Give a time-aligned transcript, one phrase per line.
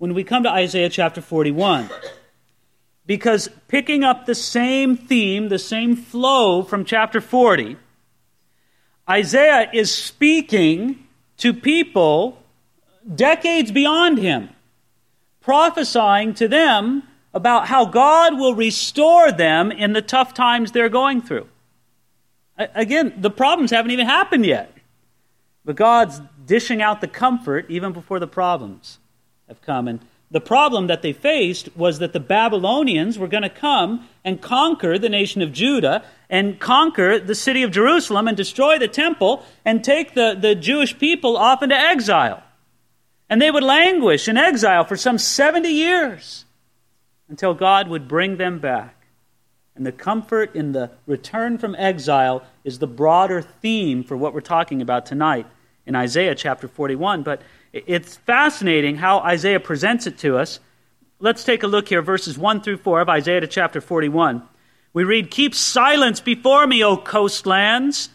[0.00, 1.90] when we come to Isaiah chapter 41.
[3.04, 7.76] Because picking up the same theme, the same flow from chapter 40,
[9.08, 12.42] Isaiah is speaking to people
[13.14, 14.48] decades beyond him,
[15.42, 17.02] prophesying to them
[17.34, 21.46] about how God will restore them in the tough times they're going through.
[22.56, 24.74] Again, the problems haven't even happened yet.
[25.62, 28.98] But God's dishing out the comfort even before the problems
[29.50, 29.86] have come.
[29.86, 34.40] And the problem that they faced was that the Babylonians were going to come and
[34.40, 39.44] conquer the nation of Judah and conquer the city of Jerusalem and destroy the temple
[39.64, 42.42] and take the, the Jewish people off into exile.
[43.28, 46.44] And they would languish in exile for some 70 years
[47.28, 48.96] until God would bring them back.
[49.74, 54.40] And the comfort in the return from exile is the broader theme for what we're
[54.40, 55.46] talking about tonight
[55.86, 57.22] in Isaiah chapter 41.
[57.22, 60.60] But it's fascinating how Isaiah presents it to us.
[61.18, 64.42] Let's take a look here, verses 1 through 4 of Isaiah chapter 41.
[64.92, 68.08] We read, Keep silence before me, O coastlands,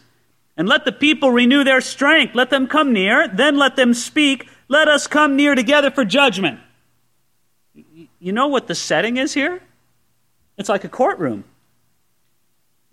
[0.56, 2.34] and let the people renew their strength.
[2.34, 4.48] Let them come near, then let them speak.
[4.68, 6.60] Let us come near together for judgment.
[8.18, 9.62] You know what the setting is here?
[10.58, 11.44] It's like a courtroom.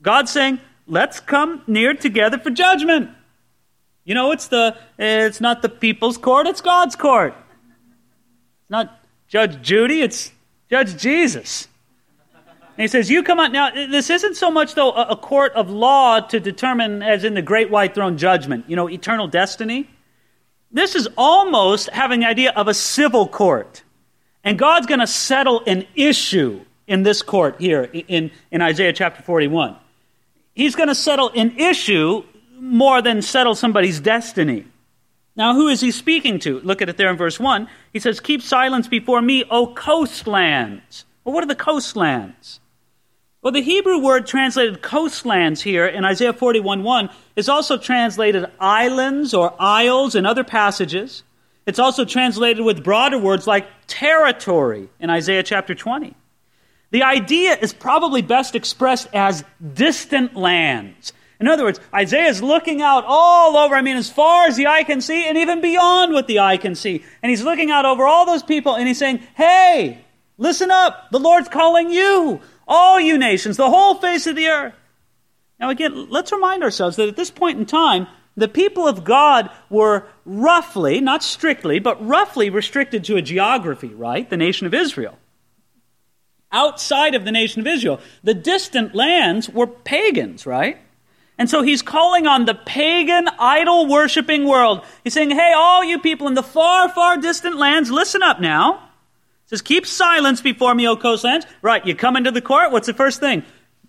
[0.02, 3.09] God's saying, let's come near together for judgment.
[4.06, 7.36] You know, it's the it's not the people's court, it's God's court.
[8.62, 10.32] It's not Judge Judy, it's
[10.70, 11.68] Judge Jesus.
[12.78, 13.52] And he says, You come on.
[13.52, 17.42] Now, this isn't so much, though, a, court of law to determine, as in the
[17.42, 19.88] great white throne judgment, you know, eternal destiny.
[20.72, 23.84] This is almost having the idea of a civil court.
[24.44, 29.22] And God's going to settle an issue in this court here in, in Isaiah chapter
[29.22, 29.76] 41.
[30.56, 32.24] He's going to settle an issue
[32.64, 34.66] more than settle somebody's destiny.
[35.36, 36.59] Now, who is he speaking to?
[36.61, 37.67] Look at it there in verse 1.
[37.92, 41.06] He says, Keep silence before me, O coastlands.
[41.23, 42.59] Well, what are the coastlands?
[43.41, 49.34] Well, the Hebrew word translated coastlands here in Isaiah 41 1 is also translated islands
[49.34, 51.24] or isles in other passages.
[51.66, 56.16] It's also translated with broader words like territory in Isaiah chapter 20.
[56.91, 59.44] The idea is probably best expressed as
[59.74, 61.12] distant lands.
[61.44, 64.68] In other words, Isaiah is looking out all over, I mean, as far as the
[64.68, 67.04] eye can see, and even beyond what the eye can see.
[67.22, 70.06] And he's looking out over all those people, and he's saying, Hey,
[70.38, 71.09] listen up.
[71.12, 74.74] The Lord's calling you, all you nations, the whole face of the earth.
[75.59, 79.50] Now, again, let's remind ourselves that at this point in time, the people of God
[79.70, 84.30] were roughly, not strictly, but roughly restricted to a geography, right?
[84.30, 85.20] The nation of Israel.
[86.54, 90.78] Outside of the nation of Israel, the distant lands were pagans, right?
[91.38, 94.85] And so he's calling on the pagan, idol worshiping world.
[95.03, 98.75] He's saying, Hey, all you people in the far, far distant lands, listen up now.
[98.75, 101.45] He says, Keep silence before me, O coastlands.
[101.61, 103.44] Right, you come into the court, what's the first thing?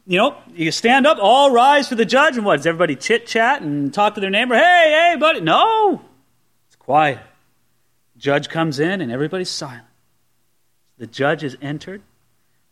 [0.07, 2.57] you know, you stand up, all rise for the judge, and what?
[2.57, 4.55] Does everybody chit chat and talk to their neighbor?
[4.55, 5.41] Hey, hey, buddy.
[5.41, 6.03] No.
[6.67, 7.21] It's quiet.
[8.17, 9.87] Judge comes in and everybody's silent.
[10.99, 12.03] The judge is entered.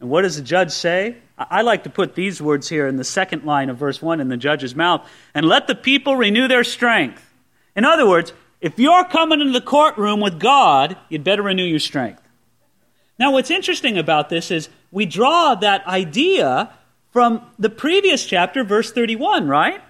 [0.02, 1.16] And what does the judge say?
[1.38, 4.28] I like to put these words here in the second line of verse 1 in
[4.28, 5.08] the judge's mouth.
[5.32, 7.32] And let the people renew their strength.
[7.76, 11.78] In other words, if you're coming into the courtroom with God, you'd better renew your
[11.78, 12.20] strength.
[13.16, 16.72] Now, what's interesting about this is we draw that idea
[17.12, 19.80] from the previous chapter, verse 31, right?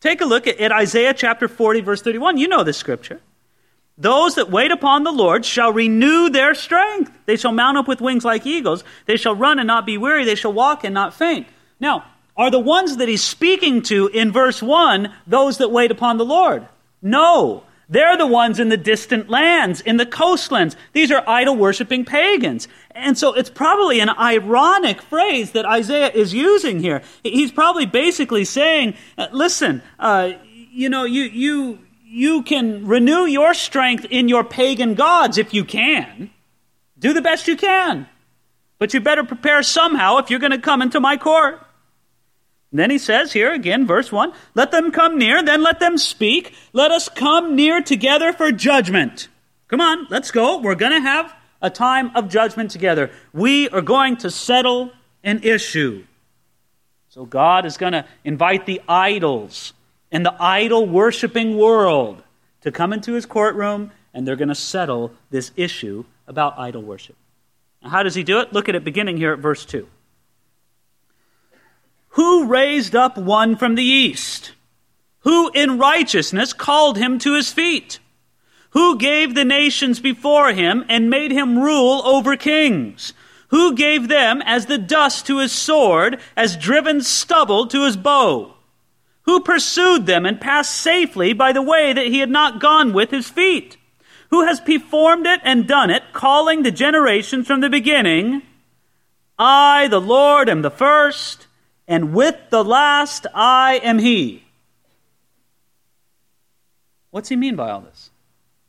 [0.00, 2.36] Take a look at, at Isaiah chapter 40, verse 31.
[2.36, 3.22] You know this scripture.
[3.96, 7.12] Those that wait upon the Lord shall renew their strength.
[7.26, 8.82] They shall mount up with wings like eagles.
[9.06, 10.24] They shall run and not be weary.
[10.24, 11.46] They shall walk and not faint.
[11.78, 12.04] Now,
[12.36, 16.24] are the ones that he's speaking to in verse 1 those that wait upon the
[16.24, 16.66] Lord?
[17.00, 17.62] No.
[17.88, 20.74] They're the ones in the distant lands, in the coastlands.
[20.94, 22.66] These are idol worshiping pagans.
[22.92, 27.02] And so it's probably an ironic phrase that Isaiah is using here.
[27.22, 28.94] He's probably basically saying,
[29.30, 30.32] listen, uh,
[30.72, 31.78] you know, you, you,
[32.14, 36.30] you can renew your strength in your pagan gods if you can.
[36.96, 38.08] Do the best you can.
[38.78, 41.60] But you better prepare somehow if you're going to come into my court.
[42.70, 45.98] And then he says here again, verse 1 Let them come near, then let them
[45.98, 46.54] speak.
[46.72, 49.28] Let us come near together for judgment.
[49.66, 50.58] Come on, let's go.
[50.58, 53.10] We're going to have a time of judgment together.
[53.32, 54.92] We are going to settle
[55.24, 56.04] an issue.
[57.08, 59.72] So God is going to invite the idols
[60.14, 62.22] and the idol worshiping world
[62.60, 67.16] to come into his courtroom, and they're going to settle this issue about idol worship.
[67.82, 68.52] Now, how does he do it?
[68.52, 69.88] Look at it beginning here at verse 2.
[72.10, 74.52] Who raised up one from the east?
[75.20, 77.98] Who in righteousness called him to his feet?
[78.70, 83.14] Who gave the nations before him and made him rule over kings?
[83.48, 88.53] Who gave them as the dust to his sword, as driven stubble to his bow?
[89.24, 93.10] Who pursued them and passed safely by the way that he had not gone with
[93.10, 93.76] his feet?
[94.30, 98.42] Who has performed it and done it, calling the generations from the beginning?
[99.38, 101.46] I, the Lord, am the first,
[101.88, 104.44] and with the last I am he.
[107.10, 108.10] What's he mean by all this?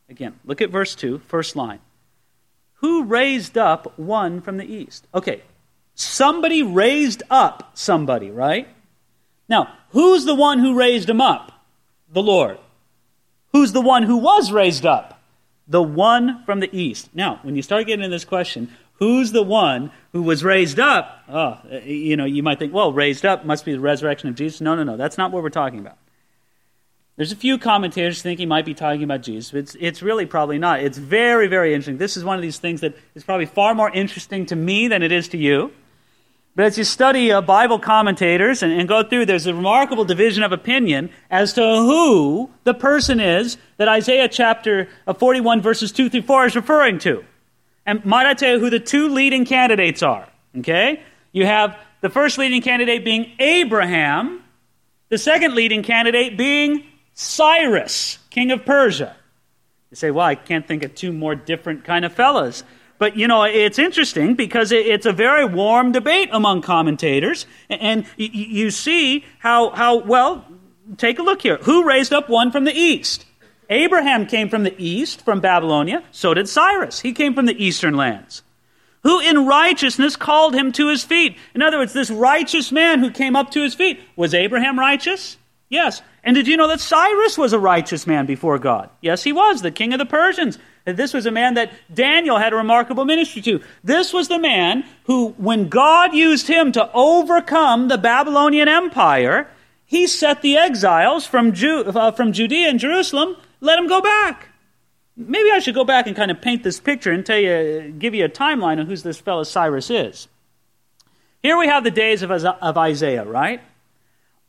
[0.07, 1.79] Again, look at verse 2, first line.
[2.75, 5.07] Who raised up one from the east?
[5.13, 5.41] Okay,
[5.95, 8.67] somebody raised up somebody, right?
[9.47, 11.51] Now, who's the one who raised him up?
[12.11, 12.57] The Lord.
[13.53, 15.21] Who's the one who was raised up?
[15.67, 17.09] The one from the east.
[17.13, 21.23] Now, when you start getting into this question, who's the one who was raised up?
[21.29, 24.61] Oh, you know, you might think, well, raised up must be the resurrection of Jesus.
[24.61, 24.97] No, no, no.
[24.97, 25.97] That's not what we're talking about.
[27.17, 30.25] There's a few commentators think he might be talking about Jesus, but it's, it's really
[30.25, 30.81] probably not.
[30.81, 31.97] It's very, very interesting.
[31.97, 35.01] This is one of these things that is probably far more interesting to me than
[35.01, 35.71] it is to you.
[36.55, 40.41] But as you study uh, Bible commentators and, and, go through, there's a remarkable division
[40.41, 46.09] of opinion as to who the person is that Isaiah chapter uh, 41, verses 2
[46.09, 47.25] through 4 is referring to.
[47.85, 50.29] And might I tell you who the two leading candidates are?
[50.57, 51.03] Okay?
[51.33, 54.41] You have the first leading candidate being Abraham,
[55.09, 59.15] the second leading candidate being Cyrus, king of Persia.
[59.91, 62.63] You say, well, I can't think of two more different kind of fellas.
[62.97, 67.45] But, you know, it's interesting because it's a very warm debate among commentators.
[67.69, 70.45] And you see how, how, well,
[70.97, 71.57] take a look here.
[71.63, 73.25] Who raised up one from the east?
[73.69, 76.03] Abraham came from the east, from Babylonia.
[76.11, 77.01] So did Cyrus.
[77.01, 78.43] He came from the eastern lands.
[79.03, 81.37] Who in righteousness called him to his feet?
[81.53, 83.99] In other words, this righteous man who came up to his feet.
[84.15, 85.37] Was Abraham righteous?
[85.69, 86.01] Yes.
[86.25, 88.89] And did you know that Cyrus was a righteous man before God?
[88.99, 90.57] Yes, he was, the king of the Persians.
[90.83, 93.61] This was a man that Daniel had a remarkable ministry to.
[93.83, 99.47] This was the man who, when God used him to overcome the Babylonian Empire,
[99.85, 104.49] he set the exiles from, Ju- uh, from Judea and Jerusalem, let them go back.
[105.15, 108.15] Maybe I should go back and kind of paint this picture and tell you, give
[108.15, 110.27] you a timeline of who this fellow Cyrus is.
[111.43, 113.61] Here we have the days of, of Isaiah, right?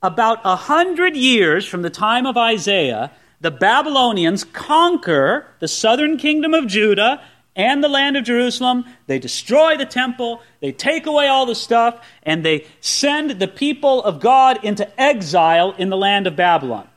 [0.06, 3.11] About a hundred years from the time of Isaiah,
[3.41, 7.20] the Babylonians conquer the southern kingdom of Judah
[7.56, 8.85] and the land of Jerusalem.
[9.08, 14.00] They destroy the temple, they take away all the stuff, and they send the people
[14.05, 16.88] of God into exile in the land of Babylon.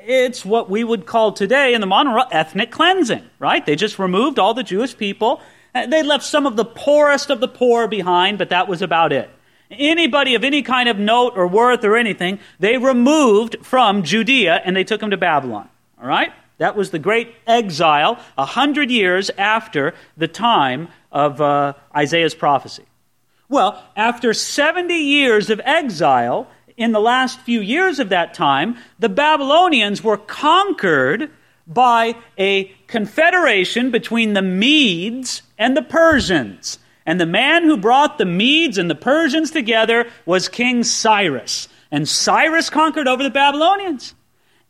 [0.00, 3.66] It's what we would call today in the modern ethnic cleansing, right?
[3.66, 5.42] They just removed all the Jewish people.
[5.74, 9.28] They left some of the poorest of the poor behind, but that was about it
[9.70, 14.76] anybody of any kind of note or worth or anything, they removed from Judea and
[14.76, 15.68] they took them to Babylon.
[16.00, 16.32] All right?
[16.58, 22.84] That was the great exile a hundred years after the time of uh, Isaiah's prophecy.
[23.48, 29.08] Well, after 70 years of exile, in the last few years of that time, the
[29.08, 31.30] Babylonians were conquered
[31.66, 36.78] by a confederation between the Medes and the Persians.
[37.08, 41.66] And the man who brought the Medes and the Persians together was King Cyrus.
[41.90, 44.14] And Cyrus conquered over the Babylonians.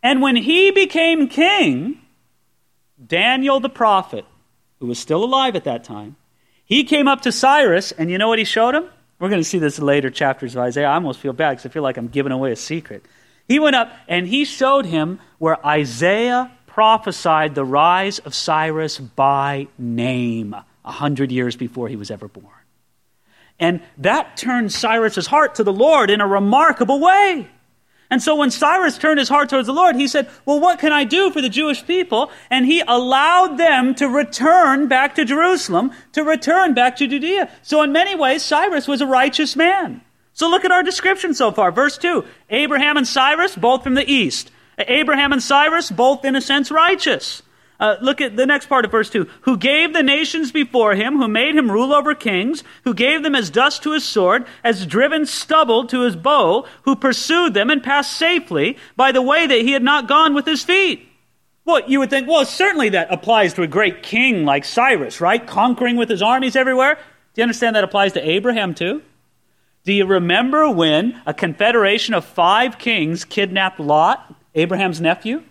[0.05, 2.01] And when he became king,
[3.05, 4.25] Daniel the prophet,
[4.79, 6.15] who was still alive at that time,
[6.65, 8.89] he came up to Cyrus, and you know what he showed him?
[9.19, 10.87] We're going to see this in later chapters of Isaiah.
[10.87, 13.05] I almost feel bad because I feel like I'm giving away a secret.
[13.49, 19.67] He went up and he showed him where Isaiah prophesied the rise of Cyrus by
[19.77, 20.55] name
[20.89, 22.47] a hundred years before he was ever born.
[23.61, 27.49] And that turned Cyrus's heart to the Lord in a remarkable way.
[28.11, 30.93] And so when Cyrus turned his heart towards the Lord, he said, Well, what can
[30.93, 32.31] I do for the Jewish people?
[32.49, 37.51] And he allowed them to return back to Jerusalem, to return back to Judea.
[37.63, 40.01] So in many ways, Cyrus was a righteous man.
[40.33, 41.71] So look at our description so far.
[41.71, 44.51] Verse 2 Abraham and Cyrus, both from the east.
[44.79, 47.43] Abraham and Cyrus, both in a sense righteous.
[47.81, 49.29] Uh, look at the next part of verse 2.
[49.43, 53.37] Who gave the nations before him, who made him rule over kings, who gave them
[53.37, 57.83] as dust to his sword, as driven stubble to his bow, who pursued them and
[57.83, 61.09] passed safely by the way that he had not gone with his feet.
[61.65, 65.47] Well, you would think, well, certainly that applies to a great king like Cyrus, right?
[65.47, 66.95] Conquering with his armies everywhere.
[66.95, 69.03] Do you understand that applies to Abraham too?
[69.85, 75.43] Do you remember when a confederation of five kings kidnapped Lot, Abraham's nephew?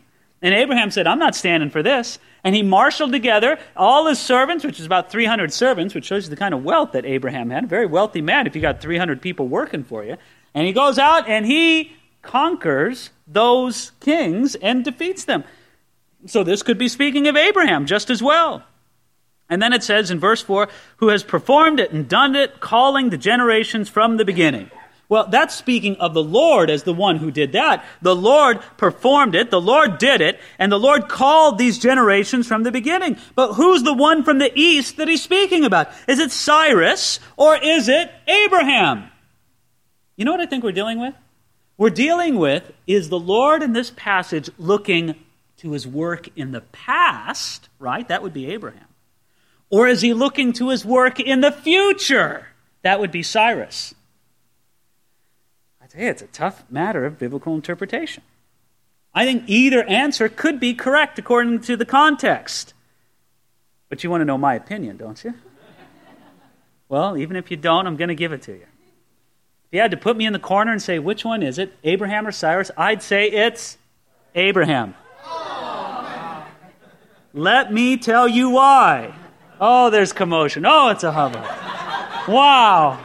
[0.41, 2.20] And Abraham said, I'm not standing for this.
[2.44, 6.29] And he marshaled together all his servants, which is about 300 servants, which shows you
[6.29, 7.63] the kind of wealth that Abraham had.
[7.63, 10.17] A very wealthy man if you got 300 people working for you.
[10.53, 15.44] And he goes out and he conquers those kings and defeats them.
[16.25, 18.63] So this could be speaking of Abraham just as well.
[19.50, 20.67] And then it says in verse 4
[20.98, 24.70] who has performed it and done it, calling the generations from the beginning.
[25.09, 27.85] Well, that's speaking of the Lord as the one who did that.
[28.01, 32.63] The Lord performed it, the Lord did it, and the Lord called these generations from
[32.63, 33.17] the beginning.
[33.33, 35.89] But who's the one from the east that he's speaking about?
[36.07, 39.09] Is it Cyrus or is it Abraham?
[40.17, 41.13] You know what I think we're dealing with?
[41.77, 45.15] We're dealing with is the Lord in this passage looking
[45.57, 48.07] to his work in the past, right?
[48.07, 48.83] That would be Abraham.
[49.69, 52.47] Or is he looking to his work in the future?
[52.81, 53.93] That would be Cyrus.
[55.88, 58.22] I tell you, it's a tough matter of biblical interpretation.
[59.13, 62.74] I think either answer could be correct according to the context.
[63.88, 65.34] But you want to know my opinion, don't you?
[66.89, 68.65] Well, even if you don't, I'm going to give it to you.
[68.65, 71.74] If you had to put me in the corner and say, which one is it,
[71.86, 73.77] Abraham or Cyrus, I'd say it's
[74.36, 74.94] Abraham.
[77.34, 79.13] Let me tell you why.
[79.62, 80.65] Oh, there's commotion.
[80.65, 81.46] Oh, it's a hubbub.
[82.27, 83.00] Wow.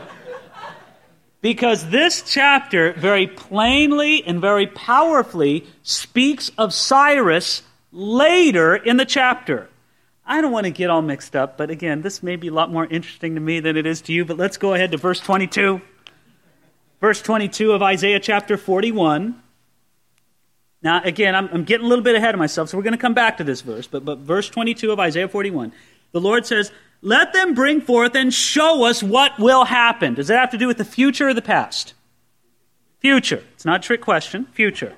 [1.42, 9.68] Because this chapter very plainly and very powerfully speaks of Cyrus later in the chapter.
[10.24, 12.70] I don't want to get all mixed up, but again, this may be a lot
[12.70, 15.20] more interesting to me than it is to you, but let's go ahead to verse
[15.20, 15.82] 22.
[17.00, 19.42] Verse 22 of Isaiah chapter 41.
[20.80, 22.98] Now, again, I'm, I'm getting a little bit ahead of myself, so we're going to
[22.98, 25.72] come back to this verse, but, but verse 22 of Isaiah 41
[26.12, 26.70] the Lord says,
[27.02, 30.14] Let them bring forth and show us what will happen.
[30.14, 31.94] Does that have to do with the future or the past?
[33.00, 33.42] Future.
[33.54, 34.46] It's not a trick question.
[34.52, 34.94] Future.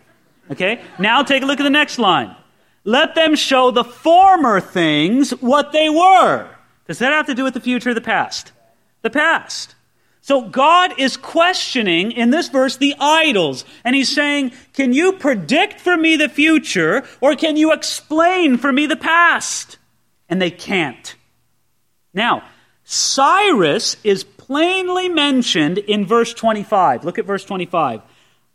[0.51, 0.83] Okay?
[0.99, 2.37] Now take a look at the next line.
[2.85, 6.51] Let them show the former things what they were.
[6.87, 8.53] Does that have to do with the future or the past?
[9.01, 9.75] The past.
[10.21, 15.81] So God is questioning in this verse the idols, and He's saying, Can you predict
[15.81, 19.79] for me the future, or can you explain for me the past?
[20.29, 21.15] and they can't.
[22.15, 22.45] Now,
[22.85, 27.05] Cyrus is plainly mentioned in verse 25.
[27.05, 28.03] Look at verse 25.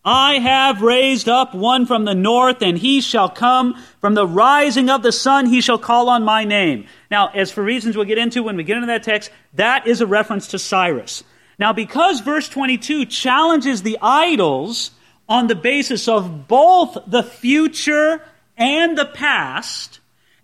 [0.05, 4.89] I have raised up one from the north, and he shall come from the rising
[4.89, 6.85] of the sun, he shall call on my name.
[7.11, 9.99] Now, as for reasons we'll get into when we get into that text, that is
[9.99, 11.23] a reference to Cyrus.
[11.57, 14.91] Now, because verse 22 challenges the idols
[15.27, 18.21] on the basis of both the future
[18.57, 19.98] and the past,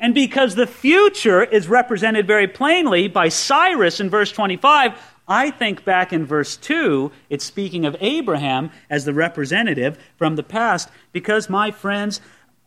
[0.05, 4.93] and because the future is represented very plainly by Cyrus in verse 25,
[5.27, 10.43] I think back in verse 2, it's speaking of Abraham as the representative from the
[10.43, 12.21] past, because, my friends,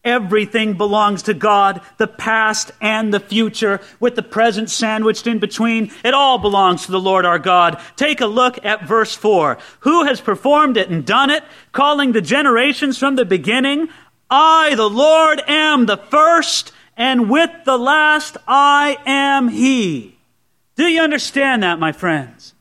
[0.05, 5.93] everything belongs to God, the past and the future, with the present sandwiched in between.
[6.03, 7.81] It all belongs to the Lord our God.
[7.95, 9.59] Take a look at verse 4.
[9.83, 13.91] Who has performed it and done it, calling the generations from the beginning?
[14.29, 20.19] I, the Lord, am the first and with the last I am He.
[20.75, 22.55] Do you understand that, my friends?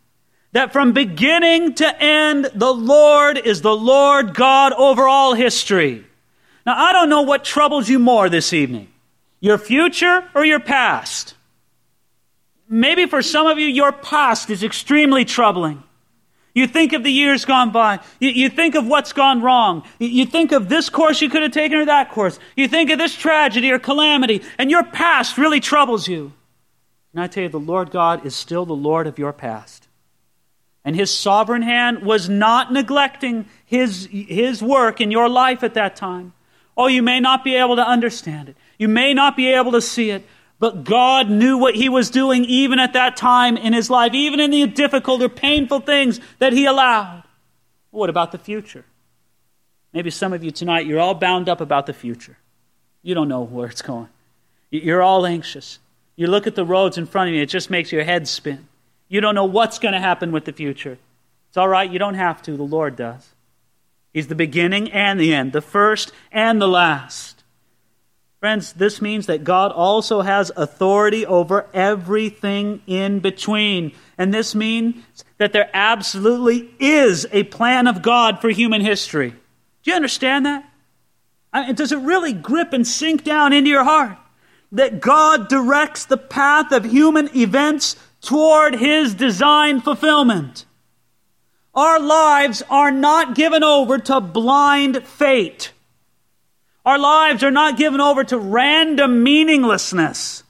[0.54, 6.06] That from beginning to end, the Lord is the Lord God over all history.
[6.66, 8.88] Now, I don't know what troubles you more this evening
[9.40, 11.36] your future or your past.
[12.70, 15.84] Maybe for some of you, your past is extremely troubling.
[16.58, 18.00] You think of the years gone by.
[18.20, 19.84] You, you, think of what's gone wrong.
[20.00, 22.40] You, you think of this course you could have taken or that course.
[22.56, 26.34] You think of this tragedy or calamity, and your past really troubles you.
[27.14, 29.88] And I tell you, the Lord God is still the Lord of your past.
[30.84, 35.96] And His sovereign hand was not neglecting His, his work in your life at that
[35.96, 36.34] time.
[36.76, 38.58] Oh, you may not be able to understand it.
[38.80, 40.28] You may not be able to see it,
[40.60, 44.40] but God knew what he was doing even at that time in his life, even
[44.40, 47.24] in the difficult or painful things that he allowed.
[47.92, 48.86] What about the future?
[49.94, 52.38] Maybe some of you tonight, you're all bound up about the future.
[53.04, 54.10] You don't know where it's going.
[54.70, 55.80] You're all anxious.
[56.16, 58.68] You look at the roads in front of you, it just makes your head spin.
[59.08, 60.98] You don't know what's going to happen with the future.
[61.50, 62.58] It's all right, you don't have to.
[62.58, 63.30] The Lord does.
[64.14, 67.37] He's the beginning and the end, the first and the last.
[68.40, 73.94] Friends, this means that God also has authority over everything in between.
[74.16, 75.04] And this means
[75.40, 79.32] that there absolutely is a plan of God for human history.
[79.32, 80.70] Do you understand that?
[81.52, 84.18] I mean, does it really grip and sink down into your heart
[84.72, 90.66] that God directs the path of human events toward his design fulfillment?
[91.74, 95.72] Our lives are not given over to blind fate.
[96.88, 100.44] Our lives are not given over to random meaninglessness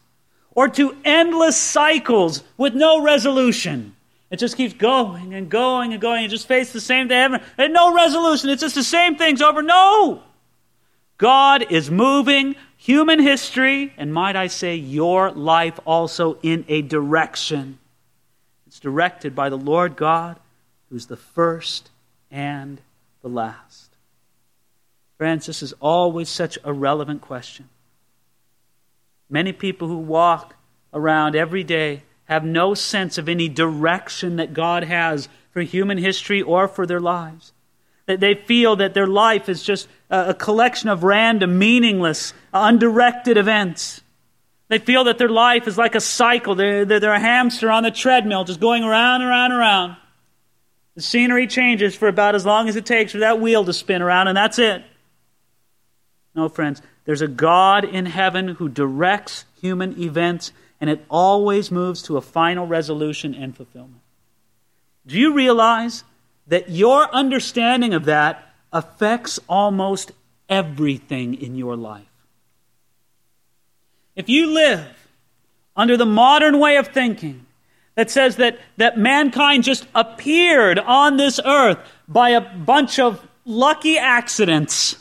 [0.51, 3.96] or to endless cycles with no resolution.
[4.29, 6.25] It just keeps going and going and going.
[6.25, 7.39] and just face the same thing.
[7.58, 8.51] And no resolution.
[8.51, 9.63] It's just the same things over.
[9.63, 10.22] No!
[11.17, 17.79] God is moving human history, and might I say, your life also in a direction.
[18.67, 20.39] It's directed by the Lord God,
[20.91, 21.89] who's the first
[22.29, 22.79] and
[23.24, 23.66] the last.
[25.17, 27.69] Friends, this is always such a relevant question.
[29.29, 30.55] Many people who walk
[30.93, 36.41] around every day have no sense of any direction that God has for human history
[36.41, 37.51] or for their lives.
[38.05, 44.01] They feel that their life is just a collection of random, meaningless, undirected events.
[44.69, 46.55] They feel that their life is like a cycle.
[46.55, 49.97] They're, they're, a hamster on the treadmill, just going around, and around, and around.
[50.95, 54.01] The scenery changes for about as long as it takes for that wheel to spin
[54.01, 54.83] around, and that's it.
[56.38, 62.03] No, friends, there's a God in heaven who directs human events, and it always moves
[62.03, 64.01] to a final resolution and fulfillment.
[65.08, 66.03] Do you realize
[66.46, 70.12] that your understanding of that affects almost
[70.48, 72.06] everything in your life?
[74.15, 75.08] If you live
[75.75, 77.48] under the modern way of thinking
[77.96, 83.98] that says that, that mankind just appeared on this earth by a bunch of lucky
[83.98, 84.98] accidents,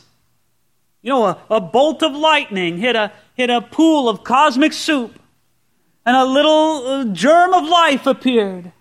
[1.01, 5.19] you know, a, a bolt of lightning hit a, hit a pool of cosmic soup,
[6.05, 8.71] and a little uh, germ of life appeared.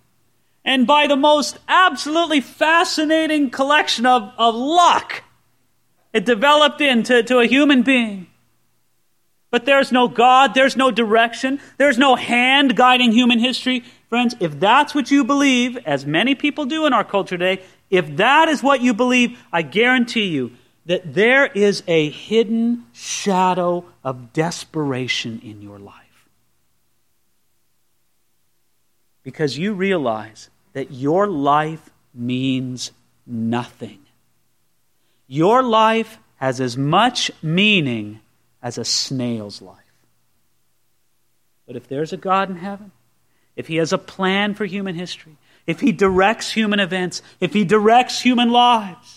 [0.65, 5.23] And by the most absolutely fascinating collection of, of luck,
[6.13, 8.27] it developed into to a human being.
[9.51, 13.85] But there's no God, there's no direction, there's no hand guiding human history.
[14.09, 18.17] Friends, if that's what you believe, as many people do in our culture today, if
[18.17, 20.53] that is what you believe, I guarantee you
[20.87, 26.29] that there is a hidden shadow of desperation in your life.
[29.25, 32.93] Because you realize that your life means
[33.27, 33.99] nothing.
[35.27, 38.21] Your life has as much meaning
[38.63, 39.81] as a snail's life.
[41.67, 42.93] But if there's a God in heaven,
[43.57, 47.65] if He has a plan for human history, if He directs human events, if He
[47.65, 49.16] directs human lives,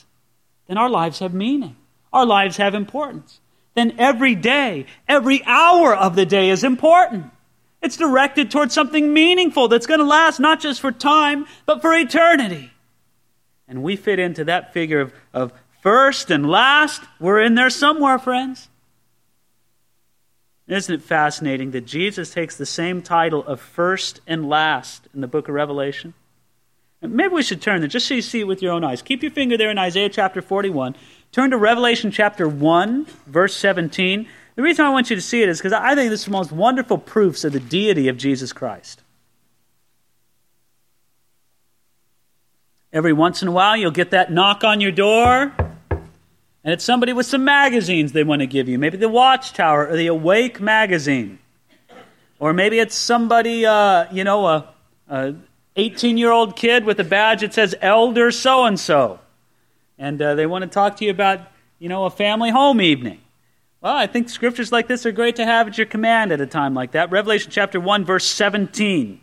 [0.69, 1.75] then our lives have meaning.
[2.13, 3.41] Our lives have importance.
[3.73, 7.25] Then every day, every hour of the day is important.
[7.81, 11.91] It's directed towards something meaningful that's going to last not just for time, but for
[11.91, 12.71] eternity.
[13.67, 17.01] And we fit into that figure of, of first and last.
[17.19, 18.69] We're in there somewhere, friends.
[20.67, 25.27] Isn't it fascinating that Jesus takes the same title of first and last in the
[25.27, 26.13] book of Revelation?
[27.01, 29.01] Maybe we should turn there just so you see it with your own eyes.
[29.01, 30.95] Keep your finger there in Isaiah chapter 41.
[31.31, 34.27] Turn to Revelation chapter 1, verse 17.
[34.55, 36.31] The reason I want you to see it is because I think this is the
[36.31, 39.01] most wonderful proofs of the deity of Jesus Christ.
[42.91, 45.53] Every once in a while, you'll get that knock on your door,
[45.89, 48.77] and it's somebody with some magazines they want to give you.
[48.77, 51.39] Maybe the Watchtower or the Awake magazine.
[52.39, 54.73] Or maybe it's somebody, uh, you know, a,
[55.07, 55.35] a
[55.75, 59.19] 18 year old kid with a badge that says Elder so and so.
[59.97, 61.41] And uh, they want to talk to you about,
[61.77, 63.19] you know, a family home evening.
[63.81, 66.45] Well, I think scriptures like this are great to have at your command at a
[66.45, 67.11] time like that.
[67.11, 69.21] Revelation chapter 1, verse 17.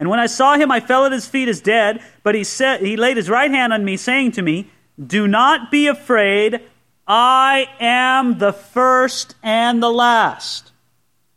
[0.00, 2.80] And when I saw him, I fell at his feet as dead, but he, said,
[2.80, 4.68] he laid his right hand on me, saying to me,
[5.04, 6.60] Do not be afraid.
[7.06, 10.72] I am the first and the last.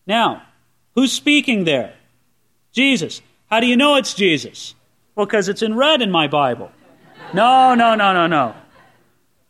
[0.07, 0.43] Now,
[0.95, 1.93] who's speaking there?
[2.71, 3.21] Jesus.
[3.49, 4.75] How do you know it's Jesus?
[5.15, 6.71] Well, because it's in red in my Bible.
[7.33, 8.55] No, no, no, no, no.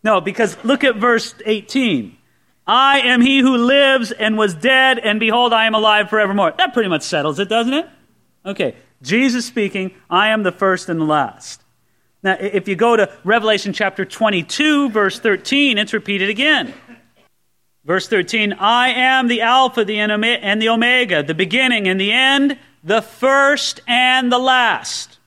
[0.03, 2.17] No, because look at verse 18.
[2.67, 6.53] I am he who lives and was dead, and behold, I am alive forevermore.
[6.57, 7.87] That pretty much settles it, doesn't it?
[8.45, 11.61] Okay, Jesus speaking, I am the first and the last.
[12.23, 16.73] Now, if you go to Revelation chapter 22, verse 13, it's repeated again.
[17.83, 22.57] Verse 13, I am the Alpha the and the Omega, the beginning and the end,
[22.85, 25.17] the first and the last.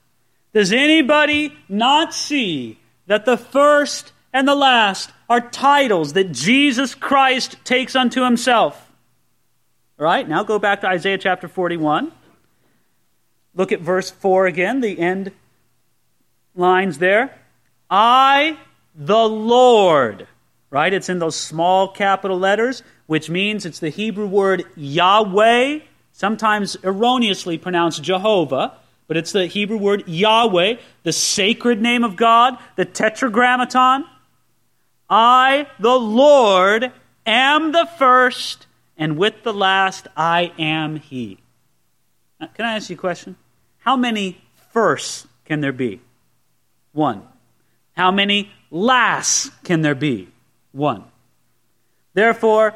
[0.55, 7.57] Does anybody not see that the first and the last are titles that Jesus Christ
[7.65, 8.91] takes unto himself.
[9.99, 12.13] All right, now go back to Isaiah chapter 41.
[13.55, 15.33] Look at verse 4 again, the end
[16.55, 17.37] lines there.
[17.91, 18.59] I,
[18.95, 20.29] the Lord,
[20.71, 20.93] right?
[20.93, 25.81] It's in those small capital letters, which means it's the Hebrew word Yahweh,
[26.19, 28.73] sometimes erroneously pronounced Jehovah,
[29.07, 34.05] but it's the Hebrew word Yahweh, the sacred name of God, the tetragrammaton.
[35.09, 36.91] I, the Lord,
[37.25, 41.39] am the first, and with the last I am He.
[42.41, 43.37] Now, can I ask you a question?
[43.79, 44.41] How many
[44.73, 46.01] firsts can there be?
[46.91, 47.23] One.
[47.93, 50.29] How many lasts can there be?
[50.73, 51.05] One.
[52.13, 52.75] Therefore,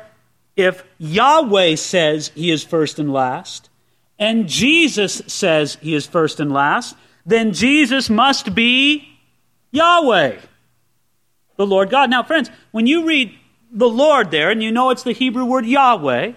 [0.56, 3.70] if Yahweh says he is first and last,
[4.18, 9.08] and Jesus says he is first and last, then Jesus must be
[9.70, 10.36] Yahweh,
[11.56, 12.10] the Lord God.
[12.10, 13.36] Now, friends, when you read
[13.70, 16.32] the Lord there, and you know it's the Hebrew word Yahweh,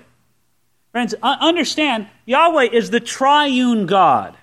[0.91, 4.37] friends, understand Yahweh is the triune God.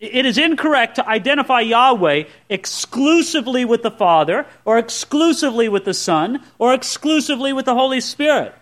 [0.00, 6.44] It is incorrect to identify Yahweh exclusively with the Father, or exclusively with the Son,
[6.58, 8.54] or exclusively with the Holy Spirit.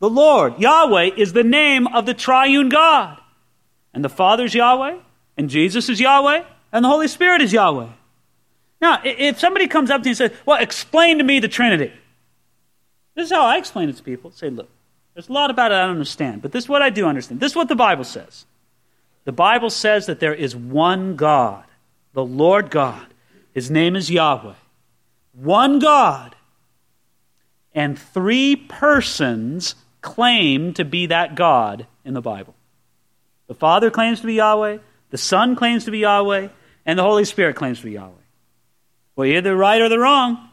[0.00, 3.18] The Lord, Yahweh, is the name of the triune God.
[3.94, 4.98] And the Father is Yahweh,
[5.38, 7.88] and Jesus is Yahweh, and the Holy Spirit is Yahweh.
[8.82, 11.92] Now, if somebody comes up to you and says, Well, explain to me the Trinity.
[13.14, 14.30] This is how I explain it to people.
[14.30, 14.68] Say, look,
[15.14, 17.40] there's a lot about it I don't understand, but this is what I do understand.
[17.40, 18.44] This is what the Bible says.
[19.26, 21.64] The Bible says that there is one God,
[22.12, 23.06] the Lord God.
[23.52, 24.54] His name is Yahweh.
[25.32, 26.36] One God.
[27.74, 32.54] And three persons claim to be that God in the Bible.
[33.48, 34.78] The Father claims to be Yahweh,
[35.10, 36.48] the Son claims to be Yahweh,
[36.84, 38.12] and the Holy Spirit claims to be Yahweh.
[39.16, 40.50] Well, either they're right or they're wrong.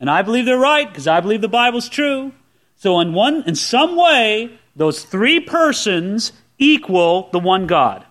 [0.00, 2.32] And I believe they're right because I believe the Bible's true.
[2.74, 8.04] So in one in some way, those three persons equal the one God.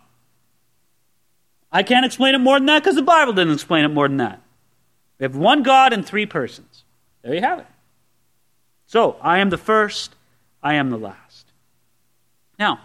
[1.72, 4.18] I can't explain it more than that because the Bible didn't explain it more than
[4.18, 4.42] that.
[5.20, 6.84] We have one God and three persons.
[7.22, 7.68] There you have it.
[8.88, 10.16] So, I am the first,
[10.62, 11.48] I am the last.
[12.60, 12.80] Now,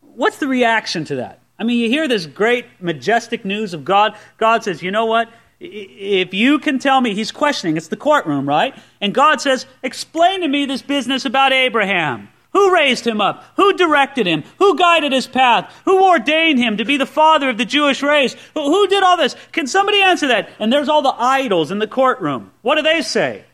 [0.00, 1.40] what's the reaction to that?
[1.58, 4.16] I mean, you hear this great, majestic news of God.
[4.36, 5.30] God says, you know what?
[5.58, 8.76] If you can tell me, he's questioning, it's the courtroom, right?
[9.00, 12.28] And God says, explain to me this business about Abraham.
[12.56, 13.44] Who raised him up?
[13.56, 14.42] Who directed him?
[14.58, 15.70] Who guided his path?
[15.84, 18.34] Who ordained him to be the father of the Jewish race?
[18.54, 19.36] Who, did all this?
[19.52, 20.48] Can somebody answer that?
[20.58, 22.52] And there's all the idols in the courtroom.
[22.62, 23.44] What do they say?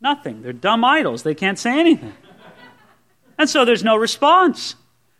[0.00, 0.42] Nothing.
[0.42, 1.24] They're dumb idols.
[1.24, 2.12] They can't say anything.
[3.36, 4.76] And so there's no response.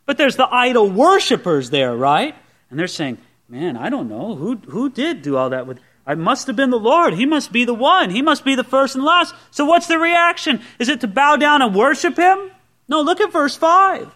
[0.07, 2.37] But there's the idol worshippers there, right?
[2.70, 3.18] And they're saying,
[3.49, 4.37] man, I don't know.
[4.37, 5.81] Who, who did do all that with.
[6.07, 7.14] It must have been the Lord.
[7.14, 8.11] He must be the one.
[8.11, 9.35] He must be the first and last.
[9.51, 10.61] So what's the reaction?
[10.79, 12.53] Is it to bow down and worship him?
[12.90, 14.12] No, look at verse 5.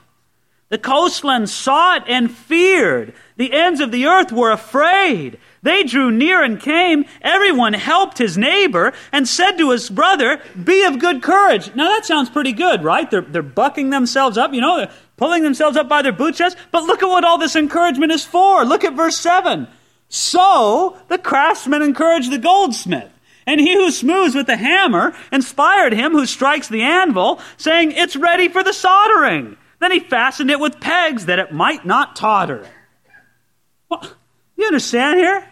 [0.69, 3.15] The coastlands saw it and feared.
[3.37, 5.39] The ends of the earth were afraid.
[5.63, 7.05] They drew near and came.
[7.23, 11.73] Everyone helped his neighbor and said to his brother, Be of good courage.
[11.77, 13.09] Now that sounds pretty good, right?
[13.09, 16.57] They're, they're bucking themselves up, you know, they're pulling themselves up by their bootstraps.
[16.73, 18.65] But look at what all this encouragement is for.
[18.65, 19.69] Look at verse 7.
[20.09, 23.14] So the craftsman encouraged the goldsmith.
[23.47, 28.17] And he who smooths with the hammer inspired him who strikes the anvil, saying, It's
[28.17, 29.57] ready for the soldering.
[29.81, 32.67] Then he fastened it with pegs that it might not totter.
[33.91, 34.03] Well,
[34.57, 35.47] you understand here?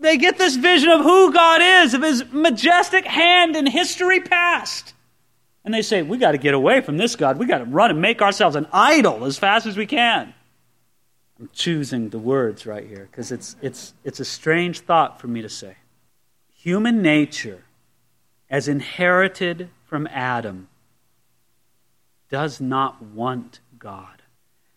[0.00, 4.92] They get this vision of who God is, of his majestic hand in history past.
[5.64, 7.38] And they say, We got to get away from this God.
[7.38, 10.34] We got to run and make ourselves an idol as fast as we can.
[11.40, 15.42] I'm choosing the words right here because it's, it's, it's a strange thought for me
[15.42, 15.76] to say
[16.64, 17.62] human nature,
[18.48, 20.66] as inherited from Adam,
[22.30, 24.22] does not want God.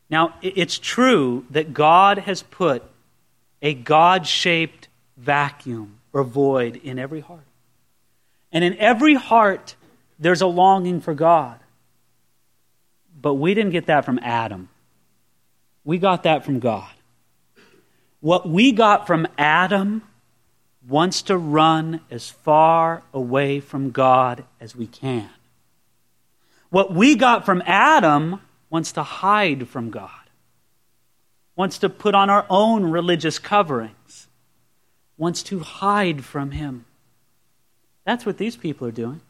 [0.10, 2.84] Now, it's true that God has put
[3.62, 7.48] a God shaped vacuum or void in every heart.
[8.52, 9.78] And in every heart,
[10.20, 11.58] there's a longing for God.
[13.22, 14.68] But we didn't get that from Adam.
[15.86, 16.92] We got that from God.
[18.20, 20.02] What we got from Adam
[20.88, 25.30] wants to run as far away from God as we can.
[26.70, 30.10] What we got from Adam wants to hide from God,
[31.56, 34.28] wants to put on our own religious coverings,
[35.18, 36.86] wants to hide from Him.
[38.06, 39.22] That's what these people are doing.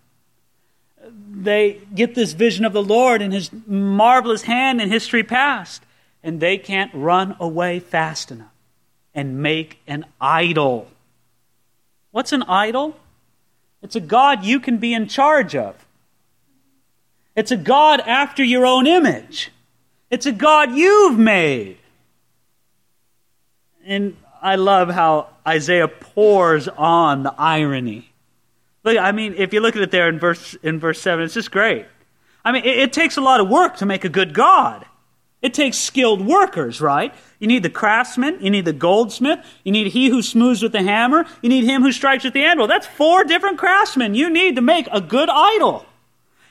[1.32, 5.84] They get this vision of the Lord and His marvelous hand in history past,
[6.24, 8.52] and they can't run away fast enough
[9.14, 10.90] and make an idol
[12.18, 12.98] What's an idol?
[13.84, 15.86] It's a God you can be in charge of.
[17.36, 19.52] It's a God after your own image.
[20.10, 21.78] It's a God you've made.
[23.86, 28.10] And I love how Isaiah pours on the irony.
[28.84, 31.36] Look, I mean, if you look at it there in verse in verse seven, it's
[31.36, 31.86] just great.
[32.44, 34.88] I mean, it, it takes a lot of work to make a good God.
[35.42, 37.14] It takes skilled workers, right?
[37.40, 40.82] You need the craftsman, you need the goldsmith, you need he who smooths with the
[40.82, 42.66] hammer, you need him who strikes with the anvil.
[42.66, 45.86] That's four different craftsmen you need to make a good idol.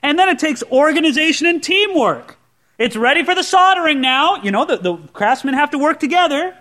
[0.03, 2.38] And then it takes organization and teamwork.
[2.79, 4.37] It's ready for the soldering now.
[4.37, 6.57] You know, the, the craftsmen have to work together.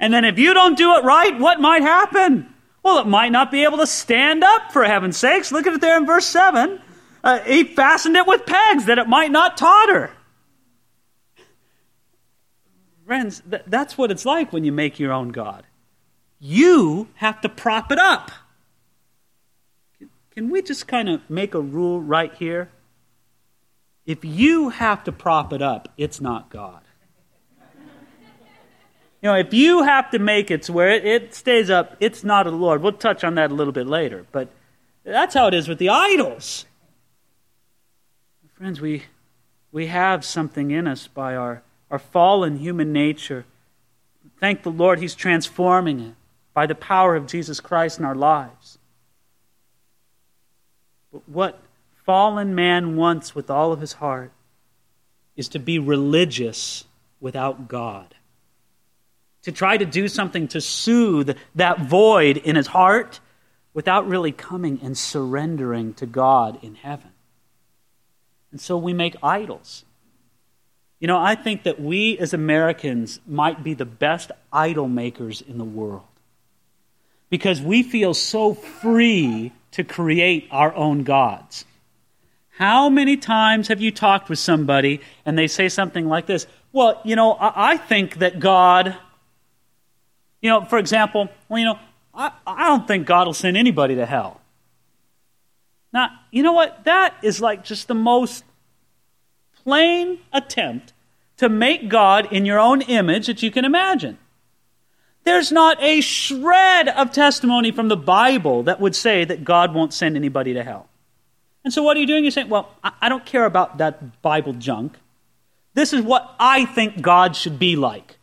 [0.00, 2.52] And then if you don't do it right, what might happen?
[2.82, 5.52] Well, it might not be able to stand up, for heaven's sakes.
[5.52, 6.80] Look at it there in verse 7.
[7.22, 10.10] uh, he fastened it with pegs that it might not totter.
[13.12, 15.66] Friends, th- that's what it's like when you make your own God.
[16.40, 18.30] You have to prop it up.
[20.30, 22.70] Can we just kind of make a rule right here?
[24.06, 26.80] If you have to prop it up, it's not God.
[29.20, 32.24] You know, if you have to make it to where it, it stays up, it's
[32.24, 32.80] not of the Lord.
[32.80, 34.24] We'll touch on that a little bit later.
[34.32, 34.48] But
[35.04, 36.64] that's how it is with the idols.
[38.54, 39.02] Friends, we,
[39.70, 43.44] we have something in us by our, our fallen human nature.
[44.40, 46.14] Thank the Lord, He's transforming it
[46.54, 48.78] by the power of Jesus Christ in our lives.
[51.12, 51.60] But what
[52.04, 54.32] fallen man wants with all of his heart
[55.36, 56.84] is to be religious
[57.20, 58.14] without God.
[59.42, 63.20] To try to do something to soothe that void in his heart
[63.74, 67.10] without really coming and surrendering to God in heaven.
[68.50, 69.84] And so we make idols.
[71.02, 75.58] You know, I think that we as Americans might be the best idol makers in
[75.58, 76.04] the world
[77.28, 81.64] because we feel so free to create our own gods.
[82.50, 86.46] How many times have you talked with somebody and they say something like this?
[86.72, 88.96] Well, you know, I, I think that God,
[90.40, 91.80] you know, for example, well, you know,
[92.14, 94.40] I, I don't think God will send anybody to hell.
[95.92, 96.84] Now, you know what?
[96.84, 98.44] That is like just the most
[99.64, 100.91] plain attempt
[101.42, 104.16] to make God in your own image that you can imagine.
[105.24, 109.92] There's not a shred of testimony from the Bible that would say that God won't
[109.92, 110.88] send anybody to hell.
[111.64, 112.22] And so what are you doing?
[112.22, 114.94] You're saying, well, I don't care about that Bible junk.
[115.74, 118.18] This is what I think God should be like.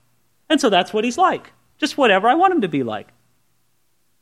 [0.49, 1.51] And so that's what he's like.
[1.77, 3.09] Just whatever I want him to be like.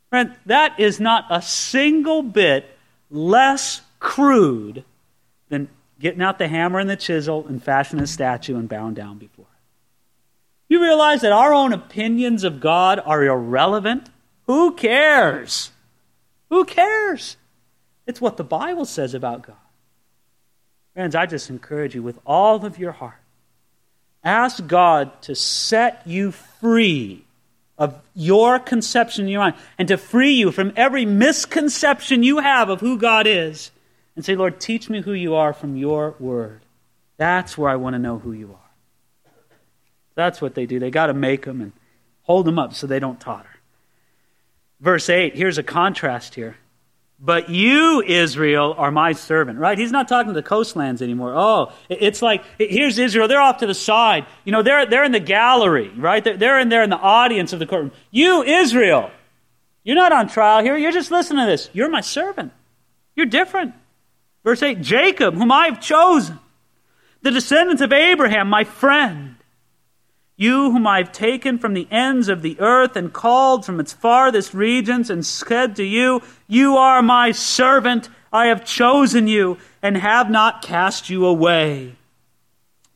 [0.10, 2.65] Friend, that is not a single bit
[3.12, 4.83] less crude
[5.49, 9.17] than getting out the hammer and the chisel and fashioning a statue and bowing down
[9.17, 10.73] before it.
[10.73, 14.10] You realize that our own opinions of God are irrelevant?
[14.45, 15.71] Who cares?
[16.49, 17.38] Who cares?
[18.05, 19.55] It's what the Bible says about God.
[20.93, 23.19] Friends, I just encourage you with all of your heart.
[24.23, 27.23] Ask God to set you free
[27.77, 32.69] of your conception in your mind and to free you from every misconception you have
[32.69, 33.71] of who God is.
[34.17, 36.62] And say, Lord, teach me who you are from your word.
[37.17, 39.32] That's where I want to know who you are.
[40.15, 40.80] That's what they do.
[40.80, 41.71] They got to make them and
[42.23, 43.58] hold them up so they don't totter.
[44.80, 46.58] Verse 8, here's a contrast here.
[47.19, 49.77] But you, Israel, are my servant, right?
[49.77, 51.36] He's not talking to the coastlands anymore.
[51.36, 53.27] Oh, it's like, here's Israel.
[53.27, 54.25] They're off to the side.
[54.45, 56.23] You know, they're, they're in the gallery, right?
[56.23, 57.91] They're, they're in there in the audience of the courtroom.
[58.10, 59.12] You, Israel,
[59.84, 60.75] you're not on trial here.
[60.75, 61.69] You're just listening to this.
[61.71, 62.51] You're my servant.
[63.15, 63.75] You're different.
[64.47, 66.39] Verse 8 Jacob, whom I have chosen,
[67.21, 69.36] the descendants of Abraham, my friend.
[70.38, 73.91] You, whom I have taken from the ends of the earth and called from its
[73.91, 79.97] farthest regions, and said to you, You are my servant, I have chosen you, and
[79.97, 81.97] have not cast you away.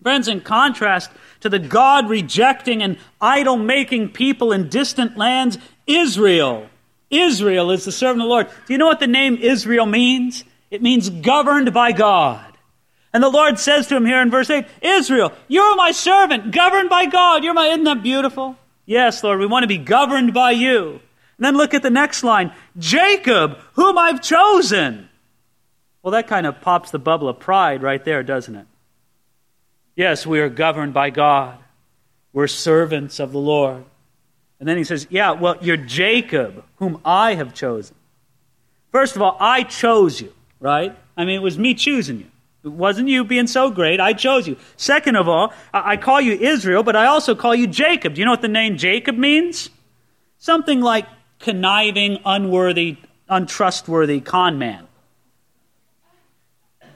[0.02, 1.12] Friends, in contrast
[1.42, 6.70] to the God rejecting and idol making people in distant lands, Israel,
[7.10, 8.48] Israel is the servant of the Lord.
[8.68, 10.46] Do you know what the name Israel means?
[10.72, 12.46] It means governed by God.
[13.14, 16.90] And the Lord says to him here in verse 8, Israel, you're my servant, governed
[16.90, 17.44] by God.
[17.44, 18.58] You're my, isn't that beautiful?
[18.86, 21.02] Yes, Lord, we want to be governed by you.
[21.38, 25.10] And then look at the next line Jacob, whom I've chosen.
[26.02, 28.66] Well, that kind of pops the bubble of pride right there, doesn't it?
[29.96, 31.60] Yes, we are governed by God.
[32.34, 33.84] We're servants of the Lord.
[34.60, 37.96] And then he says, Yeah, well, you're Jacob, whom I have chosen.
[38.92, 40.98] First of all, I chose you, right?
[41.18, 42.28] I mean, it was me choosing you.
[42.64, 44.00] It wasn't you being so great.
[44.00, 44.56] I chose you.
[44.78, 48.14] Second of all, I call you Israel, but I also call you Jacob.
[48.14, 49.72] Do you know what the name Jacob means?
[50.38, 51.08] Something like
[51.40, 52.98] conniving, unworthy,
[53.28, 54.88] untrustworthy con man.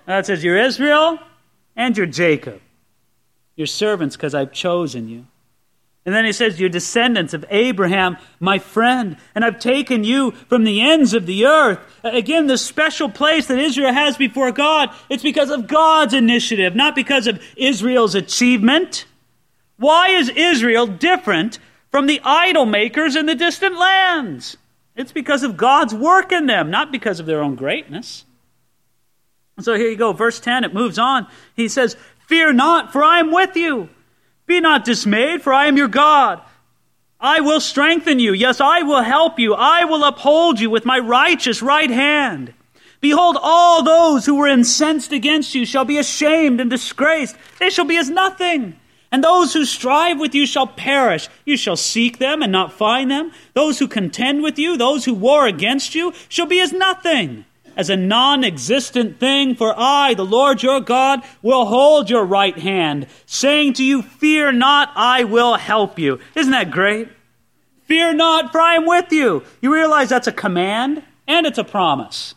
[0.06, 1.18] That says you're Israel
[1.76, 2.62] and you're Jacob.
[3.56, 5.26] You're servants because I've chosen you.
[6.06, 10.64] And then he says, You're descendants of Abraham, my friend, and I've taken you from
[10.64, 11.80] the ends of the earth.
[12.04, 16.76] Uh, again, the special place that Israel has before God, it's because of God's initiative,
[16.76, 19.06] not because of Israel's achievement.
[19.78, 21.58] Why is Israel different
[21.90, 24.58] from the idol makers in the distant lands?
[24.96, 28.26] It's because of God's work in them, not because of their own greatness.
[29.58, 31.28] And so here you go, verse 10, it moves on.
[31.56, 33.90] He says, Fear not, for I am with you.
[34.46, 36.42] Be not dismayed, for I am your God.
[37.20, 38.34] I will strengthen you.
[38.34, 39.54] Yes, I will help you.
[39.56, 42.54] I will uphold you with my righteous right hand.
[43.02, 47.36] Behold, all those who were incensed against you shall be ashamed and disgraced.
[47.60, 48.80] They shall be as nothing.
[49.12, 51.30] And those who strive with you shall perish.
[51.46, 53.32] You shall seek them and not find them.
[53.54, 57.90] Those who contend with you, those who war against you, shall be as nothing, as
[57.90, 59.56] a non existent thing.
[59.56, 64.54] For I, the Lord your God, will hold your right hand, saying to you, Fear
[64.54, 66.20] not, I will help you.
[66.36, 67.10] Isn't that great?
[67.84, 69.44] Fear not, for I am with you.
[69.62, 72.34] You realize that's a command and it's a promise.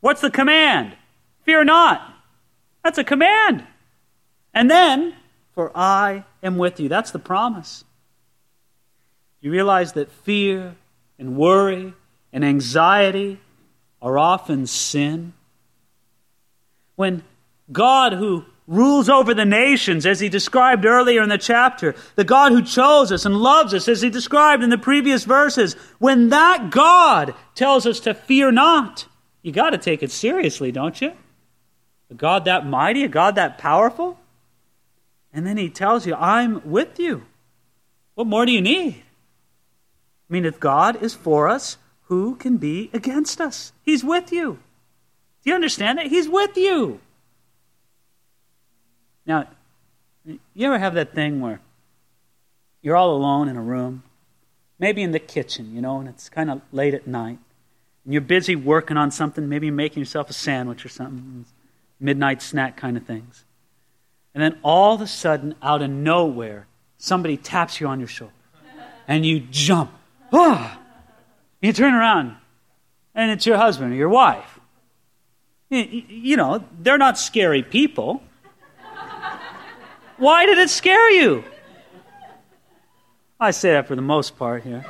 [0.00, 0.96] What's the command?
[1.42, 2.14] Fear not.
[2.84, 3.64] That's a command.
[4.54, 5.14] And then,
[5.54, 6.88] for I am with you.
[6.88, 7.84] That's the promise.
[9.40, 10.76] You realize that fear
[11.18, 11.94] and worry
[12.32, 13.40] and anxiety
[14.02, 15.32] are often sin.
[16.96, 17.22] When
[17.72, 22.52] God, who rules over the nations, as he described earlier in the chapter, the God
[22.52, 26.70] who chose us and loves us, as he described in the previous verses, when that
[26.70, 29.06] God tells us to fear not,
[29.42, 31.12] you got to take it seriously, don't you?
[32.10, 34.18] A God that mighty, a God that powerful?
[35.32, 37.24] And then he tells you, I'm with you.
[38.14, 39.02] What more do you need?
[40.28, 41.76] I mean, if God is for us,
[42.10, 43.72] who can be against us?
[43.84, 44.58] He's with you.
[45.44, 46.08] Do you understand that?
[46.08, 46.98] He's with you.
[49.24, 49.46] Now,
[50.26, 51.60] you ever have that thing where
[52.82, 54.02] you're all alone in a room,
[54.76, 57.38] maybe in the kitchen, you know, and it's kind of late at night,
[58.04, 61.46] and you're busy working on something, maybe making yourself a sandwich or something,
[62.00, 63.44] midnight snack kind of things.
[64.34, 66.66] And then all of a sudden, out of nowhere,
[66.98, 68.34] somebody taps you on your shoulder.
[69.06, 69.92] And you jump.
[70.32, 70.79] Ah!
[71.60, 72.36] You turn around,
[73.14, 74.58] and it's your husband or your wife.
[75.68, 78.22] You know, they're not scary people.
[80.16, 81.44] Why did it scare you?
[83.38, 84.84] I say that for the most part here.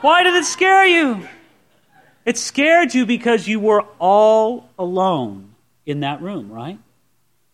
[0.00, 1.28] Why did it scare you?
[2.24, 6.78] It scared you because you were all alone in that room, right?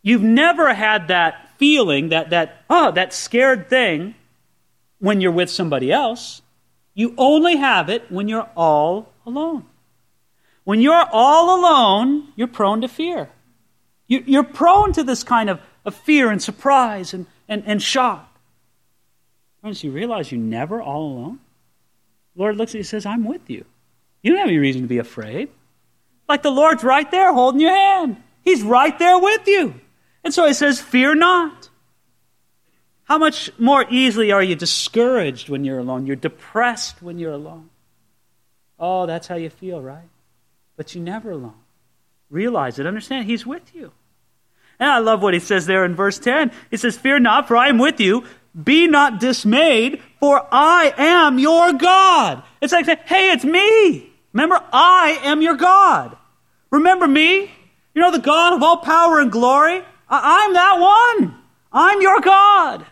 [0.03, 4.15] You've never had that feeling, that, that, oh, that scared thing
[4.99, 6.42] when you're with somebody else.
[6.95, 9.65] You only have it when you're all alone.
[10.65, 13.31] When you're all alone, you're prone to fear.
[14.07, 18.39] You're prone to this kind of, fear and surprise and, and, and shock.
[19.63, 21.41] Once you realize you're never all alone,
[22.37, 23.65] The Lord looks at you and says, I'm with you.
[24.23, 25.49] You don't have any reason to be afraid.
[26.29, 28.23] Like the Lord's right there holding your hand.
[28.45, 29.75] He's right there with you.
[30.25, 31.69] And so he says, Fear not.
[33.05, 36.07] How much more easily are you discouraged when you're alone?
[36.07, 37.71] You're depressed when you're alone.
[38.79, 40.09] Oh, that's how you feel, right?
[40.77, 41.55] But you're never alone.
[42.31, 42.87] Realize it.
[42.87, 43.93] Understand, He's with you.
[44.79, 46.51] And I love what he says there in verse 10.
[46.71, 48.25] He says, Fear not, for I am with you.
[48.61, 52.43] Be not dismayed, for I am your God.
[52.61, 54.11] It's like saying, Hey, it's me.
[54.33, 56.17] Remember, I am your God.
[56.71, 57.51] Remember me?
[57.95, 59.83] You know, the God of all power and glory?
[60.09, 61.39] I- am that one.
[61.73, 62.85] I'm your God.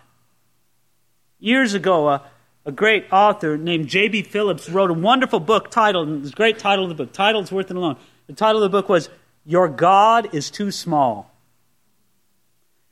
[1.41, 2.19] Years ago, uh,
[2.67, 4.23] a great author named J.B.
[4.23, 7.77] Phillips wrote a wonderful book titled, this great title of the book, title's worth it
[7.77, 7.97] alone.
[8.27, 9.09] The title of the book was
[9.47, 11.31] Your God is Too Small.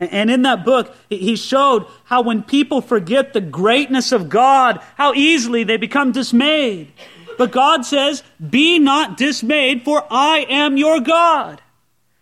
[0.01, 5.13] And in that book, he showed how when people forget the greatness of God, how
[5.15, 6.93] easily they become dismayed.
[7.37, 11.61] But God says, Be not dismayed, for I am your God.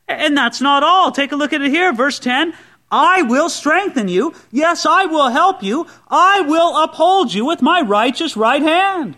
[0.09, 1.13] And that's not all.
[1.13, 2.55] Take a look at it here, verse 10.
[2.91, 4.35] I will strengthen you.
[4.53, 5.87] Yes, I will help you.
[6.09, 9.17] I will uphold you with my righteous right hand.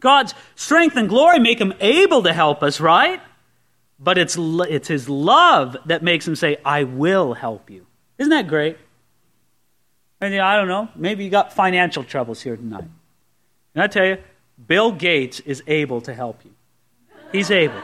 [0.00, 3.20] God's strength and glory make him able to help us, right?
[3.98, 7.86] But it's, it's his love that makes him say, I will help you.
[8.18, 8.78] Isn't that great?
[10.20, 12.84] And I don't know, maybe you got financial troubles here tonight.
[13.74, 14.18] And I tell you,
[14.66, 16.52] Bill Gates is able to help you.
[17.32, 17.80] He's able.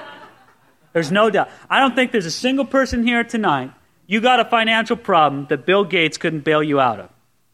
[0.92, 1.48] There's no doubt.
[1.70, 3.70] I don't think there's a single person here tonight,
[4.06, 7.10] you got a financial problem that Bill Gates couldn't bail you out of.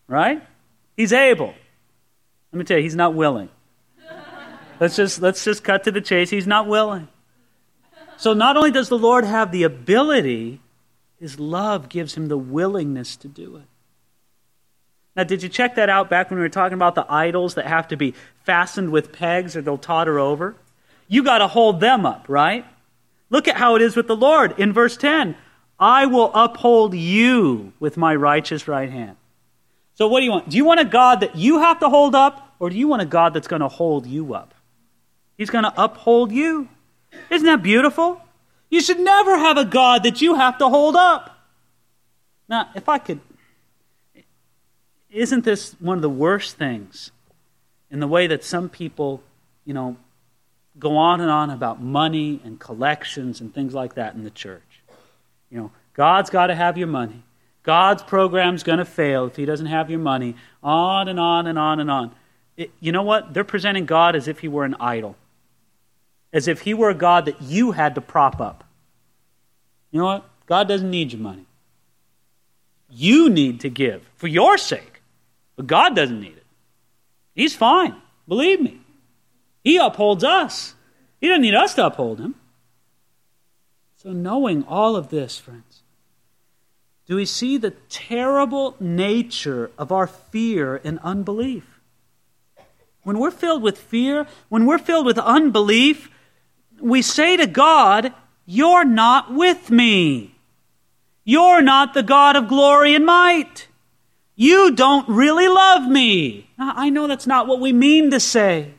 [0.06, 0.42] Right?
[0.96, 1.54] He's able.
[2.52, 3.48] Let me tell you, he's not willing.
[4.78, 6.28] Let's just, let's just cut to the chase.
[6.28, 7.08] He's not willing.
[8.16, 10.60] So not only does the Lord have the ability,
[11.18, 13.62] his love gives him the willingness to do it.
[15.14, 17.66] Now, did you check that out back when we were talking about the idols that
[17.66, 18.14] have to be
[18.44, 20.56] fastened with pegs or they'll totter over?
[21.06, 22.64] You got to hold them up, right?
[23.28, 25.36] Look at how it is with the Lord in verse 10
[25.82, 29.16] I will uphold you with my righteous right hand.
[29.94, 30.48] So, what do you want?
[30.48, 33.02] Do you want a God that you have to hold up, or do you want
[33.02, 34.54] a God that's going to hold you up?
[35.36, 36.68] He's going to uphold you.
[37.30, 38.22] Isn't that beautiful?
[38.70, 41.36] You should never have a God that you have to hold up.
[42.48, 43.18] Now, if I could,
[45.10, 47.10] isn't this one of the worst things
[47.90, 49.20] in the way that some people,
[49.64, 49.96] you know,
[50.78, 54.71] go on and on about money and collections and things like that in the church.
[55.52, 57.22] You know, God's got to have your money.
[57.62, 60.34] God's program's going to fail if he doesn't have your money.
[60.62, 62.14] On and on and on and on.
[62.56, 63.34] It, you know what?
[63.34, 65.14] They're presenting God as if he were an idol,
[66.32, 68.64] as if he were a God that you had to prop up.
[69.90, 70.28] You know what?
[70.46, 71.46] God doesn't need your money.
[72.90, 75.02] You need to give for your sake,
[75.56, 76.46] but God doesn't need it.
[77.34, 77.94] He's fine.
[78.26, 78.80] Believe me.
[79.62, 80.74] He upholds us.
[81.20, 82.34] He doesn't need us to uphold him.
[84.02, 85.84] So, knowing all of this, friends,
[87.06, 91.78] do we see the terrible nature of our fear and unbelief?
[93.04, 96.10] When we're filled with fear, when we're filled with unbelief,
[96.80, 98.12] we say to God,
[98.44, 100.34] You're not with me.
[101.22, 103.68] You're not the God of glory and might.
[104.34, 106.50] You don't really love me.
[106.58, 108.74] Now, I know that's not what we mean to say.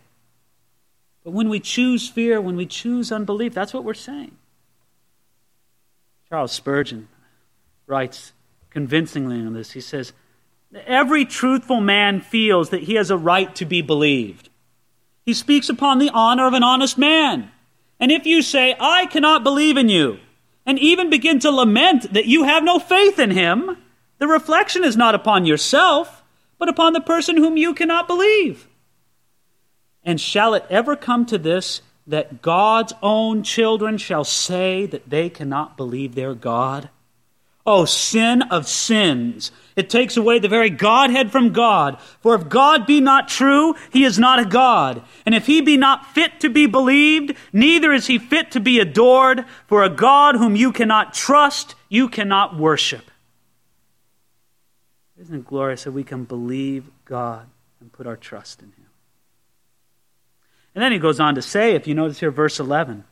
[1.24, 4.36] But when we choose fear, when we choose unbelief, that's what we're saying.
[6.34, 7.10] Charles Spurgeon
[7.86, 8.34] writes
[8.72, 9.74] convincingly on this.
[9.74, 10.14] He says,
[10.88, 14.50] Every truthful man feels that he has a right to be believed.
[15.24, 17.52] He speaks upon the honor of an honest man.
[18.00, 20.18] And if you say, I cannot believe in you,
[20.66, 23.78] and even begin to lament that you have no faith in him,
[24.18, 26.24] the reflection is not upon yourself,
[26.58, 28.68] but upon the person whom you cannot believe.
[30.04, 35.30] And shall it ever come to this that God's own children shall say that they
[35.30, 36.90] cannot believe their God?
[37.66, 39.52] Oh, sin of sins.
[39.78, 41.98] It takes away the very Godhead from God.
[42.20, 45.02] For if God be not true, he is not a God.
[45.26, 48.80] And if he be not fit to be believed, neither is he fit to be
[48.80, 49.46] adored.
[49.68, 53.10] For a God whom you cannot trust, you cannot worship.
[55.18, 57.48] Isn't it glorious that we can believe God
[57.80, 58.83] and put our trust in him?
[60.76, 63.04] And then he goes on to say, if you notice here, verse 11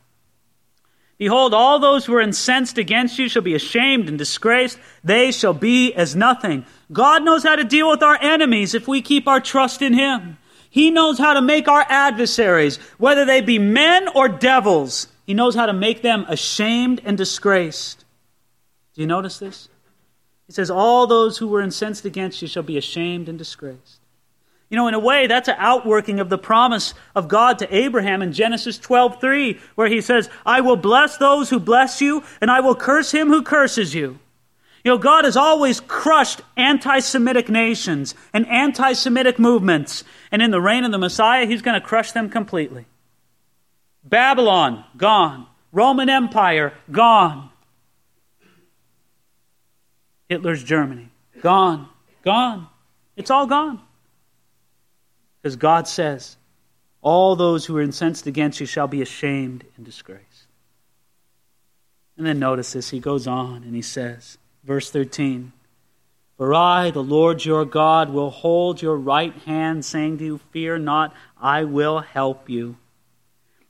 [1.18, 4.78] Behold, all those who are incensed against you shall be ashamed and disgraced.
[5.04, 6.66] They shall be as nothing.
[6.92, 10.38] God knows how to deal with our enemies if we keep our trust in him.
[10.68, 15.54] He knows how to make our adversaries, whether they be men or devils, he knows
[15.54, 18.04] how to make them ashamed and disgraced.
[18.94, 19.68] Do you notice this?
[20.46, 24.01] He says, All those who were incensed against you shall be ashamed and disgraced.
[24.72, 28.22] You know, in a way, that's an outworking of the promise of God to Abraham
[28.22, 32.60] in Genesis 12:3, where he says, "I will bless those who bless you, and I
[32.60, 34.18] will curse him who curses you."
[34.82, 40.84] You know, God has always crushed anti-Semitic nations and anti-Semitic movements, and in the reign
[40.84, 42.86] of the Messiah, he's going to crush them completely.
[44.02, 45.48] Babylon, gone.
[45.70, 47.50] Roman Empire, gone.
[50.30, 51.10] Hitler's Germany,
[51.42, 51.90] gone.
[52.24, 52.68] Gone.
[53.16, 53.82] It's all gone.
[55.42, 56.36] Because God says,
[57.00, 60.46] All those who are incensed against you shall be ashamed and disgraced.
[62.16, 62.90] And then notice this.
[62.90, 65.52] He goes on and he says, verse 13,
[66.36, 70.78] For I, the Lord your God, will hold your right hand, saying to you, Fear
[70.78, 72.76] not, I will help you.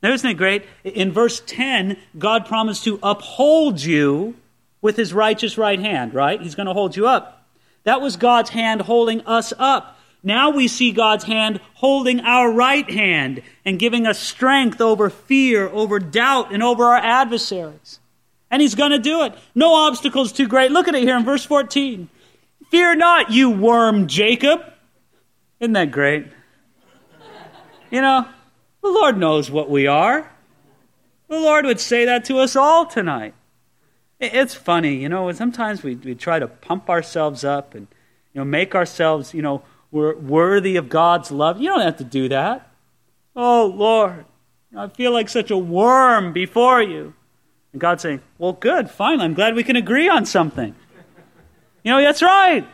[0.02, 0.64] Now, isn't it great?
[0.82, 4.34] In verse 10, God promised to uphold you
[4.80, 6.40] with his righteous right hand, right?
[6.42, 7.46] He's going to hold you up.
[7.84, 9.98] That was God's hand holding us up.
[10.22, 15.68] Now we see God's hand holding our right hand and giving us strength over fear,
[15.68, 17.98] over doubt, and over our adversaries.
[18.50, 19.34] And He's going to do it.
[19.54, 20.70] No obstacle is too great.
[20.70, 22.08] Look at it here in verse 14.
[22.70, 24.62] Fear not, you worm Jacob.
[25.58, 26.26] Isn't that great?
[27.90, 28.26] You know,
[28.82, 30.30] the Lord knows what we are.
[31.28, 33.34] The Lord would say that to us all tonight.
[34.20, 37.88] It's funny, you know, sometimes we, we try to pump ourselves up and,
[38.32, 39.62] you know, make ourselves, you know,
[39.92, 41.60] we're worthy of God's love.
[41.60, 42.68] You don't have to do that.
[43.36, 44.24] Oh, Lord,
[44.76, 47.14] I feel like such a worm before you.
[47.72, 49.20] And God's saying, Well, good, fine.
[49.20, 50.74] I'm glad we can agree on something.
[51.84, 52.66] You know, that's right.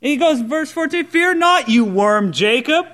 [0.00, 2.86] He goes, verse 14 Fear not, you worm Jacob,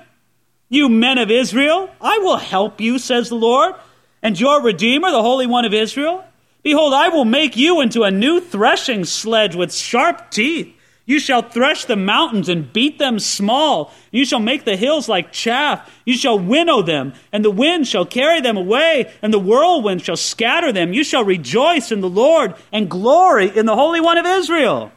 [0.69, 1.89] you men of Israel.
[1.99, 3.75] I will help you, says the Lord,
[4.21, 6.23] and your Redeemer, the Holy One of Israel.
[6.63, 10.75] Behold, I will make you into a new threshing sledge with sharp teeth.
[11.05, 13.91] You shall thresh the mountains and beat them small.
[14.11, 15.89] You shall make the hills like chaff.
[16.05, 20.15] You shall winnow them, and the wind shall carry them away, and the whirlwind shall
[20.15, 20.93] scatter them.
[20.93, 24.91] You shall rejoice in the Lord and glory in the Holy One of Israel.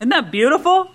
[0.00, 0.90] Isn't that beautiful?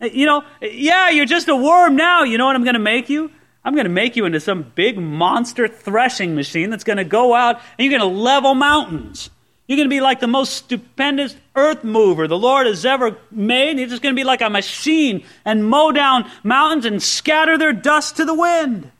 [0.00, 2.22] Eh, you know, eh, yeah, you're just a worm now.
[2.22, 3.30] You know what I'm going to make you?
[3.64, 7.34] I'm going to make you into some big monster threshing machine that's going to go
[7.34, 9.30] out and you're going to level mountains.
[9.68, 13.78] You're going to be like the most stupendous earth mover the Lord has ever made.
[13.78, 17.74] You're just going to be like a machine and mow down mountains and scatter their
[17.74, 18.90] dust to the wind.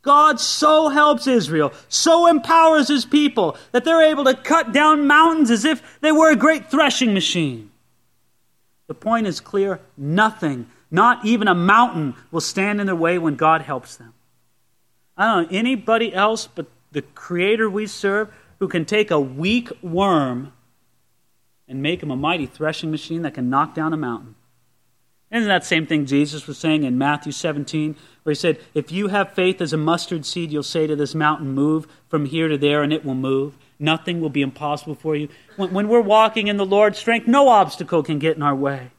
[0.00, 5.50] God so helps Israel, so empowers his people, that they're able to cut down mountains
[5.50, 7.70] as if they were a great threshing machine.
[8.86, 13.36] The point is clear nothing, not even a mountain, will stand in their way when
[13.36, 14.14] God helps them.
[15.16, 19.70] I don't know anybody else but the Creator we serve who can take a weak
[19.82, 20.52] worm
[21.66, 24.34] and make him a mighty threshing machine that can knock down a mountain.
[25.30, 29.08] Isn't that same thing Jesus was saying in Matthew 17, where he said, If you
[29.08, 32.56] have faith as a mustard seed, you'll say to this mountain, Move from here to
[32.56, 33.56] there, and it will move.
[33.78, 35.28] Nothing will be impossible for you.
[35.56, 38.92] When, when we're walking in the Lord's strength, no obstacle can get in our way.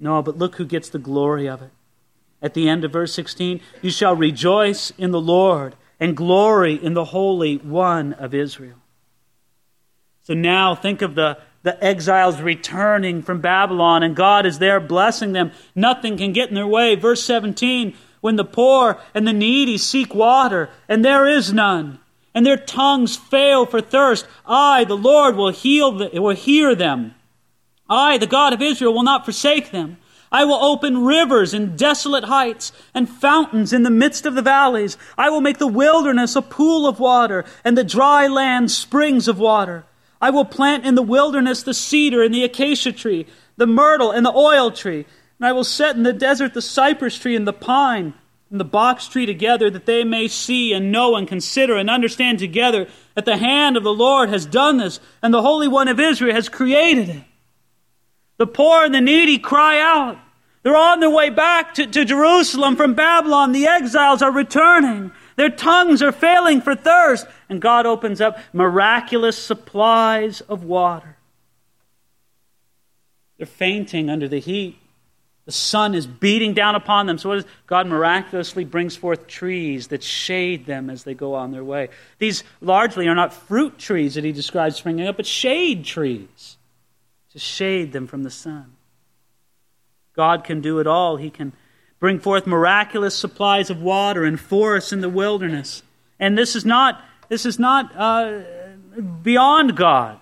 [0.00, 1.70] No, but look who gets the glory of it.
[2.42, 6.94] At the end of verse 16, you shall rejoice in the Lord and glory in
[6.94, 8.78] the Holy One of Israel.
[10.24, 15.30] So now think of the, the exiles returning from Babylon, and God is there blessing
[15.32, 15.52] them.
[15.76, 16.96] Nothing can get in their way.
[16.96, 22.00] Verse 17 when the poor and the needy seek water, and there is none,
[22.34, 27.14] and their tongues fail for thirst, I, the Lord, will heal the, will hear them.
[27.88, 29.98] I, the God of Israel, will not forsake them.
[30.32, 34.96] I will open rivers in desolate heights and fountains in the midst of the valleys.
[35.18, 39.38] I will make the wilderness a pool of water and the dry land springs of
[39.38, 39.84] water.
[40.22, 43.26] I will plant in the wilderness the cedar and the acacia tree,
[43.58, 45.04] the myrtle and the oil tree.
[45.38, 48.14] And I will set in the desert the cypress tree and the pine
[48.50, 52.38] and the box tree together, that they may see and know and consider and understand
[52.38, 55.98] together that the hand of the Lord has done this, and the Holy One of
[55.98, 57.22] Israel has created it.
[58.42, 60.18] The poor and the needy cry out.
[60.64, 63.52] They're on their way back to, to Jerusalem from Babylon.
[63.52, 65.12] The exiles are returning.
[65.36, 67.28] Their tongues are failing for thirst.
[67.48, 71.16] And God opens up miraculous supplies of water.
[73.38, 74.76] They're fainting under the heat.
[75.44, 77.18] The sun is beating down upon them.
[77.18, 81.52] So, what is, God miraculously brings forth trees that shade them as they go on
[81.52, 81.90] their way.
[82.18, 86.56] These largely are not fruit trees that he describes springing up, but shade trees
[87.32, 88.74] to shade them from the sun.
[90.14, 91.16] God can do it all.
[91.16, 91.52] He can
[91.98, 95.82] bring forth miraculous supplies of water and forests in the wilderness.
[96.18, 98.40] And this is not, this is not uh,
[99.22, 100.20] beyond God.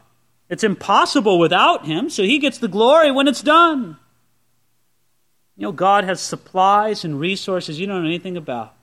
[0.48, 3.96] It's impossible without Him, so He gets the glory when it's done.
[5.56, 8.74] You know, God has supplies and resources you don't know anything about.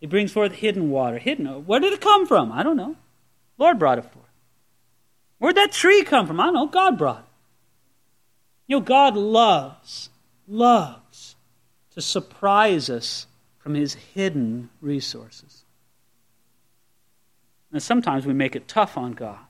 [0.00, 1.18] He brings forth hidden water.
[1.18, 1.46] Hidden.
[1.66, 2.50] Where did it come from?
[2.50, 2.96] I don't know.
[3.56, 4.26] Lord brought it forth.
[5.38, 6.40] Where'd that tree come from?
[6.40, 6.66] I don't know.
[6.66, 7.31] God brought it.
[8.72, 10.08] You know, God loves,
[10.48, 11.36] loves
[11.94, 13.26] to surprise us
[13.58, 15.64] from his hidden resources.
[17.70, 19.40] And sometimes we make it tough on God.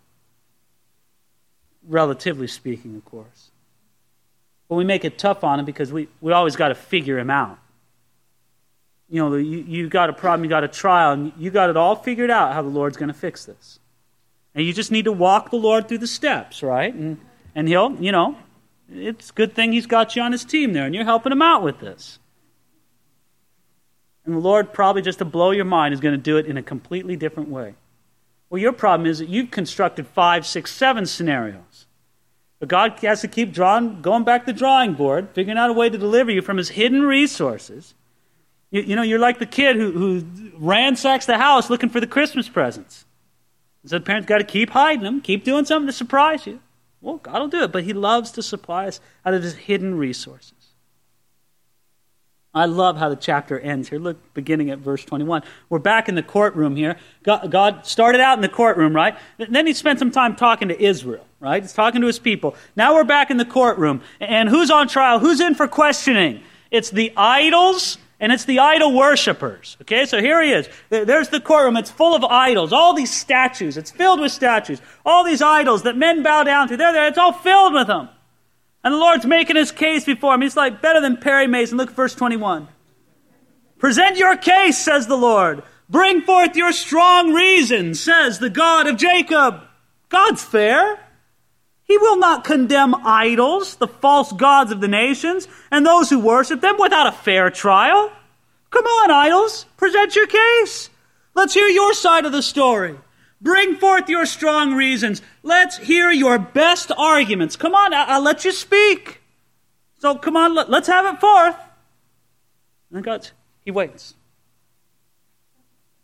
[1.87, 3.53] Relatively speaking, of course.
[4.69, 7.31] But we make it tough on him because we, we always got to figure him
[7.31, 7.61] out.
[9.09, 11.77] You know, you, you got a problem, you got a trial, and you got it
[11.77, 13.79] all figured out how the Lord's going to fix this.
[14.53, 16.93] And you just need to walk the Lord through the steps, right?
[16.93, 17.21] And,
[17.55, 18.37] and he'll, you know,
[18.95, 21.43] it's a good thing he's got you on his team there, and you're helping him
[21.43, 22.19] out with this.
[24.25, 26.57] And the Lord, probably just to blow your mind, is going to do it in
[26.57, 27.75] a completely different way.
[28.51, 31.87] Well, your problem is that you've constructed five, six, seven scenarios.
[32.61, 35.73] But God has to keep drawing, going back to the drawing board, figuring out a
[35.73, 37.95] way to deliver you from his hidden resources.
[38.71, 40.25] You, you know, you're like the kid who, who
[40.59, 43.05] ransacks the house looking for the Christmas presents.
[43.85, 46.61] So the parents got to keep hiding them, keep doing something to surprise you.
[47.03, 49.99] Well, God will do it, but He loves to supply us out of His hidden
[49.99, 50.55] resources.
[52.55, 53.99] I love how the chapter ends here.
[53.99, 55.43] Look, beginning at verse 21.
[55.71, 56.97] We're back in the courtroom here.
[57.25, 59.17] God, started out in the courtroom, right?
[59.39, 61.63] Then he spent some time talking to Israel, right?
[61.63, 62.55] He's talking to his people.
[62.77, 64.03] Now we're back in the courtroom.
[64.21, 65.19] And who's on trial?
[65.19, 66.43] Who's in for questioning?
[66.71, 69.77] It's the idols and it's the idol worshippers.
[69.83, 70.69] Okay, so here he is.
[70.91, 71.77] There's the courtroom.
[71.77, 72.73] It's full of idols.
[72.73, 73.77] All these statues.
[73.77, 74.81] It's filled with statues.
[75.05, 76.77] All these idols that men bow down to.
[76.77, 77.09] They're there.
[77.09, 78.09] It's all filled with them.
[78.85, 80.41] And the Lord's making his case before him.
[80.41, 81.77] He's like better than Perry Mason.
[81.77, 82.69] Look at verse 21.
[83.79, 85.65] Present your case, says the Lord.
[85.91, 89.63] Bring forth your strong reason, says the God of Jacob.
[90.09, 91.01] God's fair.
[91.85, 96.61] He will not condemn idols, the false gods of the nations, and those who worship
[96.61, 98.13] them without a fair trial.
[98.71, 100.89] Come on, idols, present your case.
[101.35, 102.97] Let's hear your side of the story.
[103.41, 105.21] Bring forth your strong reasons.
[105.43, 107.57] Let's hear your best arguments.
[107.57, 109.21] Come on, I'll let you speak.
[109.99, 111.57] So come on, let's have it forth.
[112.93, 113.29] And God,
[113.65, 114.15] he waits.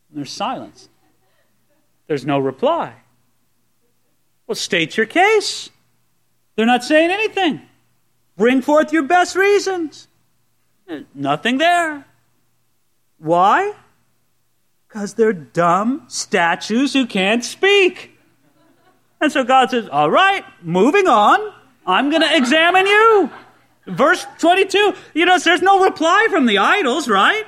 [0.08, 0.88] And there's silence.
[2.06, 2.94] There's no reply.
[4.48, 5.70] Well, state your case.
[6.56, 7.60] They're not saying anything.
[8.36, 10.08] Bring forth your best reasons.
[11.14, 12.06] Nothing there.
[13.18, 13.74] Why?
[14.88, 18.18] Because they're dumb statues who can't speak.
[19.20, 21.52] And so God says, All right, moving on.
[21.86, 23.30] I'm going to examine you.
[23.86, 27.44] Verse 22, you know, there's no reply from the idols, right?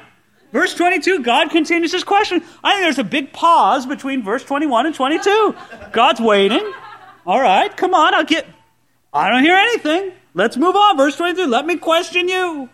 [0.52, 2.42] Verse 22, God continues his question.
[2.64, 5.54] I think there's a big pause between verse 21 and 22.
[5.92, 6.72] God's waiting.
[7.30, 8.44] All right, come on, I'll get.
[9.12, 10.10] I don't hear anything.
[10.34, 10.96] Let's move on.
[10.96, 12.68] Verse 23 let me question you.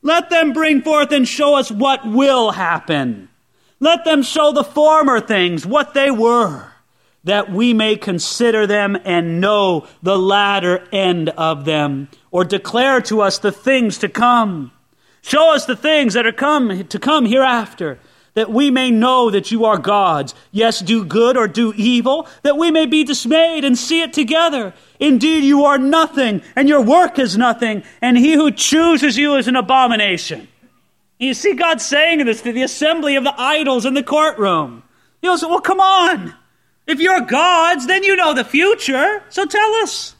[0.00, 3.28] Let them bring forth and show us what will happen.
[3.80, 6.70] Let them show the former things, what they were,
[7.24, 13.22] that we may consider them and know the latter end of them, or declare to
[13.22, 14.70] us the things to come.
[15.20, 17.98] Show us the things that are come to come hereafter,
[18.36, 20.34] that we may know that you are God's.
[20.52, 24.74] Yes, do good or do evil, that we may be dismayed and see it together.
[25.00, 29.48] Indeed, you are nothing, and your work is nothing, and he who chooses you is
[29.48, 30.48] an abomination.
[31.18, 34.82] You see God saying this to the assembly of the idols in the courtroom.
[35.22, 36.34] He goes, Well, come on.
[36.86, 40.14] If you're God's, then you know the future, so tell us.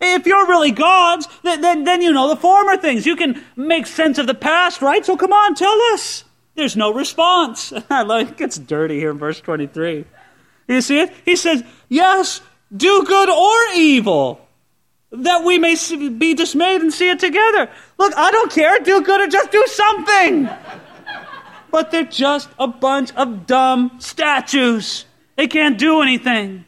[0.00, 3.06] If you're really God's, then, then, then you know the former things.
[3.06, 5.06] You can make sense of the past, right?
[5.06, 6.23] So come on, tell us.
[6.54, 7.72] There's no response.
[7.90, 10.04] it gets dirty here in verse 23.
[10.68, 11.12] You see it?
[11.24, 12.40] He says, Yes,
[12.74, 14.46] do good or evil,
[15.10, 15.76] that we may
[16.18, 17.70] be dismayed and see it together.
[17.98, 18.78] Look, I don't care.
[18.80, 20.48] Do good or just do something.
[21.70, 25.06] but they're just a bunch of dumb statues.
[25.36, 26.64] They can't do anything.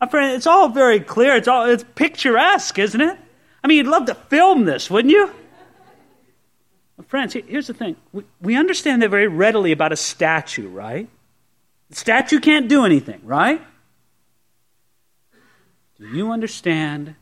[0.00, 1.36] My friend, it's all very clear.
[1.36, 3.18] It's all it's picturesque, isn't it?
[3.62, 5.30] I mean, you'd love to film this, wouldn't you?
[7.08, 7.96] Friends, here's the thing.
[8.12, 11.08] We, we understand that very readily about a statue, right?
[11.90, 13.62] The statue can't do anything, right?
[15.98, 17.14] Do you understand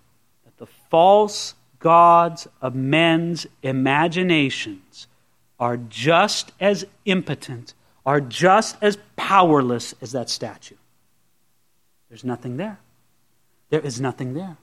[0.45, 5.07] that the false gods of men's imaginations
[5.59, 7.75] are just as impotent,
[8.07, 10.77] are just as powerless as that statue?
[12.09, 12.79] There's nothing there.
[13.71, 14.57] There is nothing there.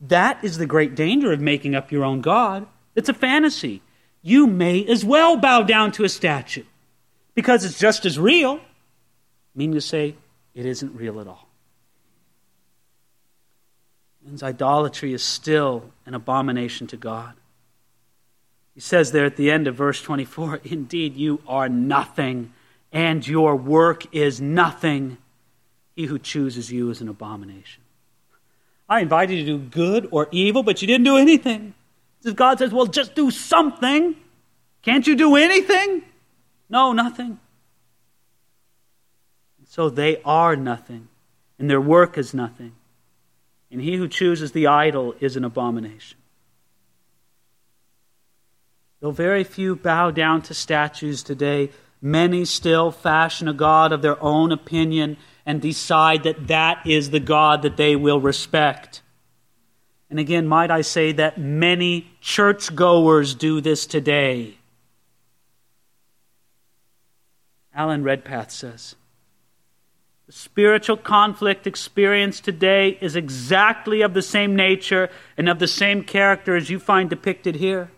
[0.00, 2.66] That is the great danger of making up your own God.
[2.94, 3.82] It's a fantasy.
[4.22, 6.64] You may as well bow down to a statue
[7.34, 8.60] because it's just as real,
[9.54, 10.16] meaning to say
[10.54, 11.48] it isn't real at all.
[14.26, 17.34] And idolatry is still an abomination to God.
[18.74, 22.52] He says there at the end of verse 24 Indeed, you are nothing,
[22.92, 25.18] and your work is nothing.
[25.96, 27.82] He who chooses you is an abomination.
[28.88, 31.74] I invited you to do good or evil, but you didn't do anything.
[32.34, 34.16] God says, well, just do something.
[34.82, 36.02] Can't you do anything?
[36.68, 37.38] No, nothing.
[39.66, 41.08] So they are nothing,
[41.58, 42.72] and their work is nothing.
[43.70, 46.18] And he who chooses the idol is an abomination.
[49.00, 54.20] Though very few bow down to statues today, many still fashion a God of their
[54.22, 55.16] own opinion
[55.46, 59.02] and decide that that is the God that they will respect.
[60.10, 64.56] And again, might I say that many churchgoers do this today.
[67.74, 68.96] Alan Redpath says
[70.26, 76.02] The spiritual conflict experienced today is exactly of the same nature and of the same
[76.02, 77.90] character as you find depicted here.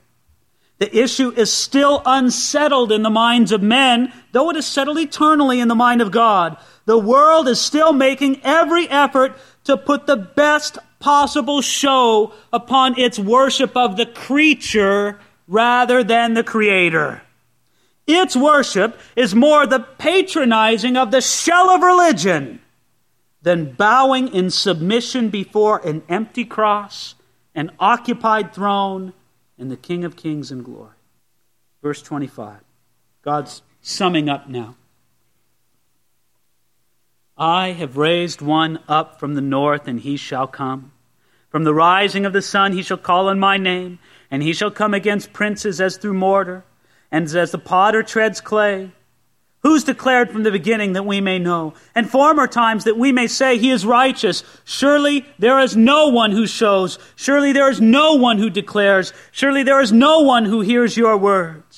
[0.80, 5.60] The issue is still unsettled in the minds of men, though it is settled eternally
[5.60, 6.56] in the mind of God.
[6.90, 13.16] The world is still making every effort to put the best possible show upon its
[13.16, 17.22] worship of the creature rather than the creator.
[18.08, 22.60] Its worship is more the patronizing of the shell of religion
[23.40, 27.14] than bowing in submission before an empty cross,
[27.54, 29.12] an occupied throne,
[29.56, 30.96] and the King of Kings and glory.
[31.82, 32.58] Verse 25.
[33.22, 34.74] God's summing up now.
[37.42, 40.92] I have raised one up from the north, and he shall come.
[41.48, 43.98] From the rising of the sun he shall call on my name,
[44.30, 46.64] and he shall come against princes as through mortar,
[47.10, 48.92] and as the potter treads clay.
[49.62, 53.26] Who's declared from the beginning that we may know, and former times that we may
[53.26, 54.44] say he is righteous?
[54.66, 56.98] Surely there is no one who shows.
[57.16, 59.14] Surely there is no one who declares.
[59.32, 61.69] Surely there is no one who hears your words.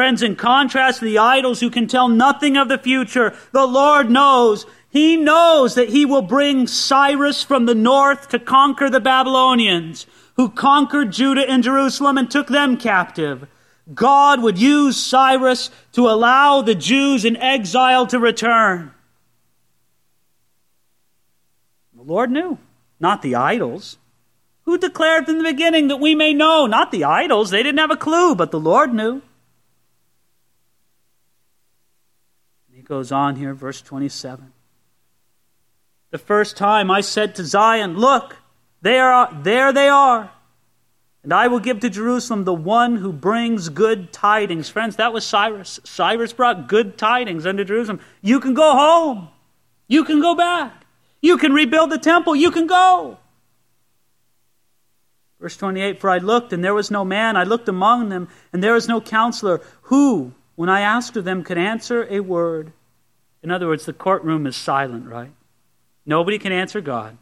[0.00, 4.10] Friends, in contrast to the idols who can tell nothing of the future, the Lord
[4.10, 4.64] knows.
[4.88, 10.48] He knows that he will bring Cyrus from the north to conquer the Babylonians, who
[10.48, 13.46] conquered Judah and Jerusalem and took them captive.
[13.92, 18.92] God would use Cyrus to allow the Jews in exile to return.
[21.94, 22.56] The Lord knew,
[22.98, 23.98] not the idols.
[24.62, 26.64] Who declared from the beginning that we may know?
[26.64, 27.50] Not the idols.
[27.50, 29.20] They didn't have a clue, but the Lord knew.
[32.90, 34.52] Goes on here, verse 27.
[36.10, 38.36] The first time I said to Zion, Look,
[38.82, 40.32] there, there they are.
[41.22, 44.68] And I will give to Jerusalem the one who brings good tidings.
[44.68, 45.78] Friends, that was Cyrus.
[45.84, 48.00] Cyrus brought good tidings unto Jerusalem.
[48.22, 49.28] You can go home.
[49.86, 50.84] You can go back.
[51.22, 52.34] You can rebuild the temple.
[52.34, 53.18] You can go.
[55.38, 57.36] Verse 28 For I looked, and there was no man.
[57.36, 61.44] I looked among them, and there was no counselor who, when I asked of them,
[61.44, 62.72] could answer a word.
[63.42, 65.32] In other words, the courtroom is silent, right?
[66.04, 67.16] Nobody can answer God.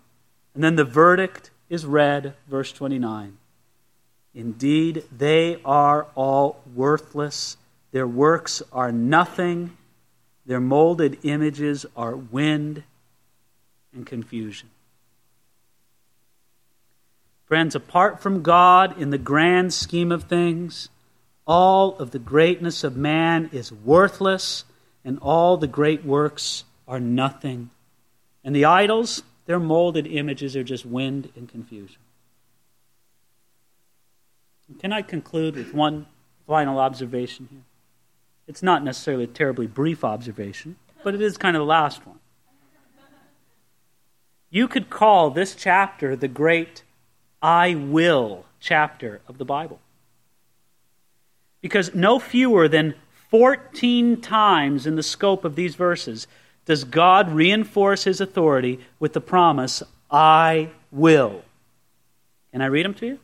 [0.54, 3.38] And then the verdict is read, verse 29.
[4.34, 7.56] Indeed, they are all worthless.
[7.92, 9.76] Their works are nothing.
[10.46, 12.82] Their molded images are wind
[13.92, 14.70] and confusion.
[17.46, 20.90] Friends, apart from God in the grand scheme of things,
[21.46, 24.64] all of the greatness of man is worthless,
[25.08, 27.70] and all the great works are nothing.
[28.44, 31.96] And the idols, their molded images are just wind and confusion.
[34.80, 36.04] Can I conclude with one
[36.46, 37.62] final observation here?
[38.46, 42.18] It's not necessarily a terribly brief observation, but it is kind of the last one.
[44.50, 46.82] You could call this chapter the great
[47.40, 49.80] I will chapter of the Bible.
[51.62, 52.94] Because no fewer than
[53.30, 56.26] 14 times in the scope of these verses
[56.64, 61.42] does God reinforce his authority with the promise, I will.
[62.52, 63.18] Can I read them to you?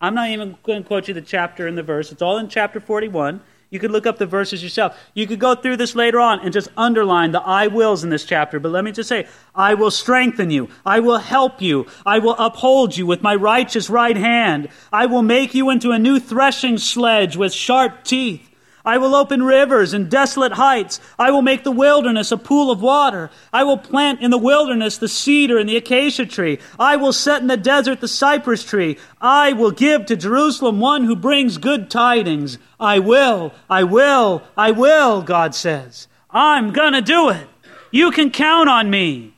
[0.00, 2.12] I'm not even going to quote you the chapter and the verse.
[2.12, 3.40] It's all in chapter 41.
[3.70, 4.96] You could look up the verses yourself.
[5.14, 8.24] You could go through this later on and just underline the I wills in this
[8.24, 8.60] chapter.
[8.60, 10.68] But let me just say, I will strengthen you.
[10.84, 11.86] I will help you.
[12.04, 14.68] I will uphold you with my righteous right hand.
[14.92, 18.48] I will make you into a new threshing sledge with sharp teeth.
[18.86, 21.00] I will open rivers and desolate heights.
[21.18, 23.30] I will make the wilderness a pool of water.
[23.52, 26.60] I will plant in the wilderness the cedar and the acacia tree.
[26.78, 28.96] I will set in the desert the cypress tree.
[29.20, 32.58] I will give to Jerusalem one who brings good tidings.
[32.78, 36.06] I will, I will, I will, God says.
[36.30, 37.48] I'm gonna do it.
[37.90, 39.34] You can count on me.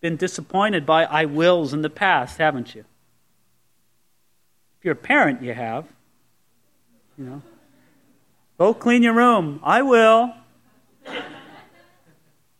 [0.00, 2.84] Been disappointed by I wills in the past, haven't you?
[4.78, 5.86] If you're a parent, you have.
[7.16, 7.42] You know,
[8.58, 9.60] go clean your room.
[9.64, 10.32] I will.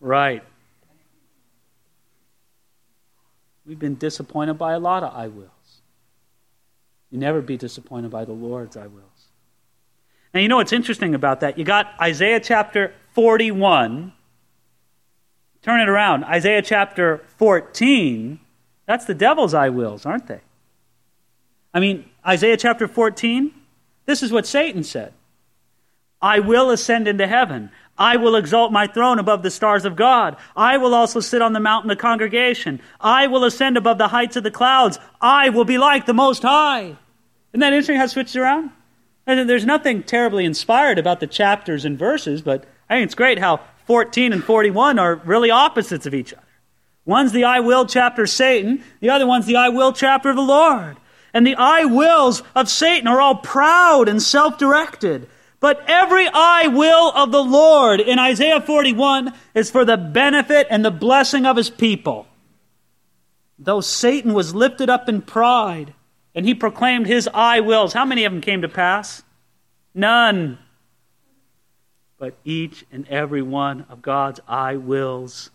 [0.01, 0.43] right.
[3.65, 5.49] We've been disappointed by a lot of I wills.
[7.09, 9.05] You never be disappointed by the Lord's I wills.
[10.33, 11.57] Now, you know what's interesting about that?
[11.57, 14.11] You got Isaiah chapter 41.
[15.61, 16.23] Turn it around.
[16.25, 18.39] Isaiah chapter 14.
[18.85, 20.41] That's the devil's I wills, aren't they?
[21.73, 23.51] I mean, Isaiah chapter 14,
[24.05, 25.13] this is what Satan said
[26.21, 27.71] I will ascend into heaven.
[27.97, 30.37] I will exalt my throne above the stars of God.
[30.55, 32.81] I will also sit on the mountain of the congregation.
[32.99, 34.97] I will ascend above the heights of the clouds.
[35.19, 36.95] I will be like the Most High.
[37.51, 38.71] Isn't that interesting how it switches around?
[39.25, 43.59] There's nothing terribly inspired about the chapters and verses, but I think it's great how
[43.85, 46.43] 14 and 41 are really opposites of each other.
[47.05, 50.41] One's the I will chapter Satan, the other one's the I will chapter of the
[50.41, 50.97] Lord.
[51.33, 55.29] And the I wills of Satan are all proud and self directed.
[55.59, 60.85] But every I will of the Lord in Isaiah 41 is for the benefit and
[60.85, 62.27] the blessing of his people.
[63.57, 65.93] Though Satan was lifted up in pride
[66.33, 69.21] and he proclaimed his I wills, how many of them came to pass?
[69.93, 70.57] None.
[72.17, 75.51] But each and every one of God's I wills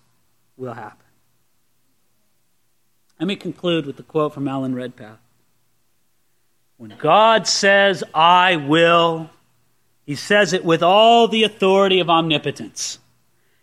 [0.59, 0.99] will happen.
[3.18, 5.18] Let me conclude with the quote from Alan Redpath.
[6.85, 9.30] When God says, I will,
[10.05, 12.99] he says it with all the authority of omnipotence.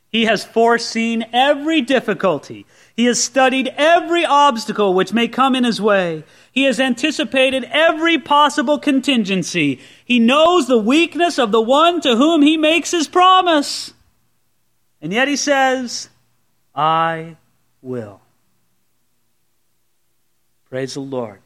[0.10, 2.66] He has foreseen every difficulty.
[2.96, 6.24] He has studied every obstacle which may come in his way.
[6.52, 9.80] He has anticipated every possible contingency.
[10.04, 13.94] He knows the weakness of the one to whom he makes his promise.
[15.00, 16.10] And yet he says,
[16.74, 17.38] I
[17.84, 18.20] will.
[20.72, 21.41] Praise the Lord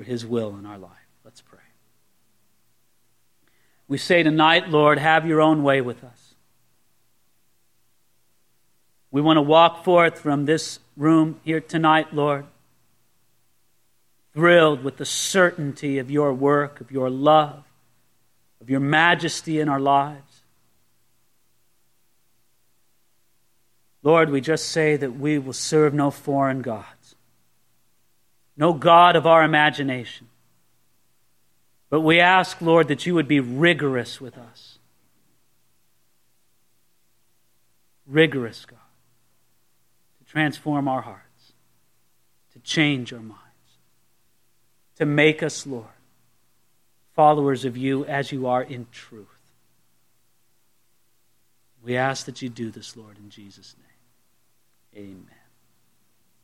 [0.00, 0.90] for His will in our life.
[1.26, 1.58] Let's pray.
[3.86, 6.34] We say tonight, Lord, have your own way with us.
[9.10, 12.46] We want to walk forth from this room here tonight, Lord,
[14.32, 17.62] thrilled with the certainty of your work, of your love,
[18.62, 20.40] of your majesty in our lives.
[24.02, 26.86] Lord, we just say that we will serve no foreign God
[28.60, 30.28] no God of our imagination.
[31.88, 34.78] But we ask, Lord, that you would be rigorous with us.
[38.06, 38.76] Rigorous, God,
[40.18, 41.52] to transform our hearts,
[42.52, 43.38] to change our minds,
[44.96, 45.86] to make us, Lord,
[47.14, 49.26] followers of you as you are in truth.
[51.82, 53.74] We ask that you do this, Lord, in Jesus'
[54.94, 55.06] name.
[55.06, 55.39] Amen.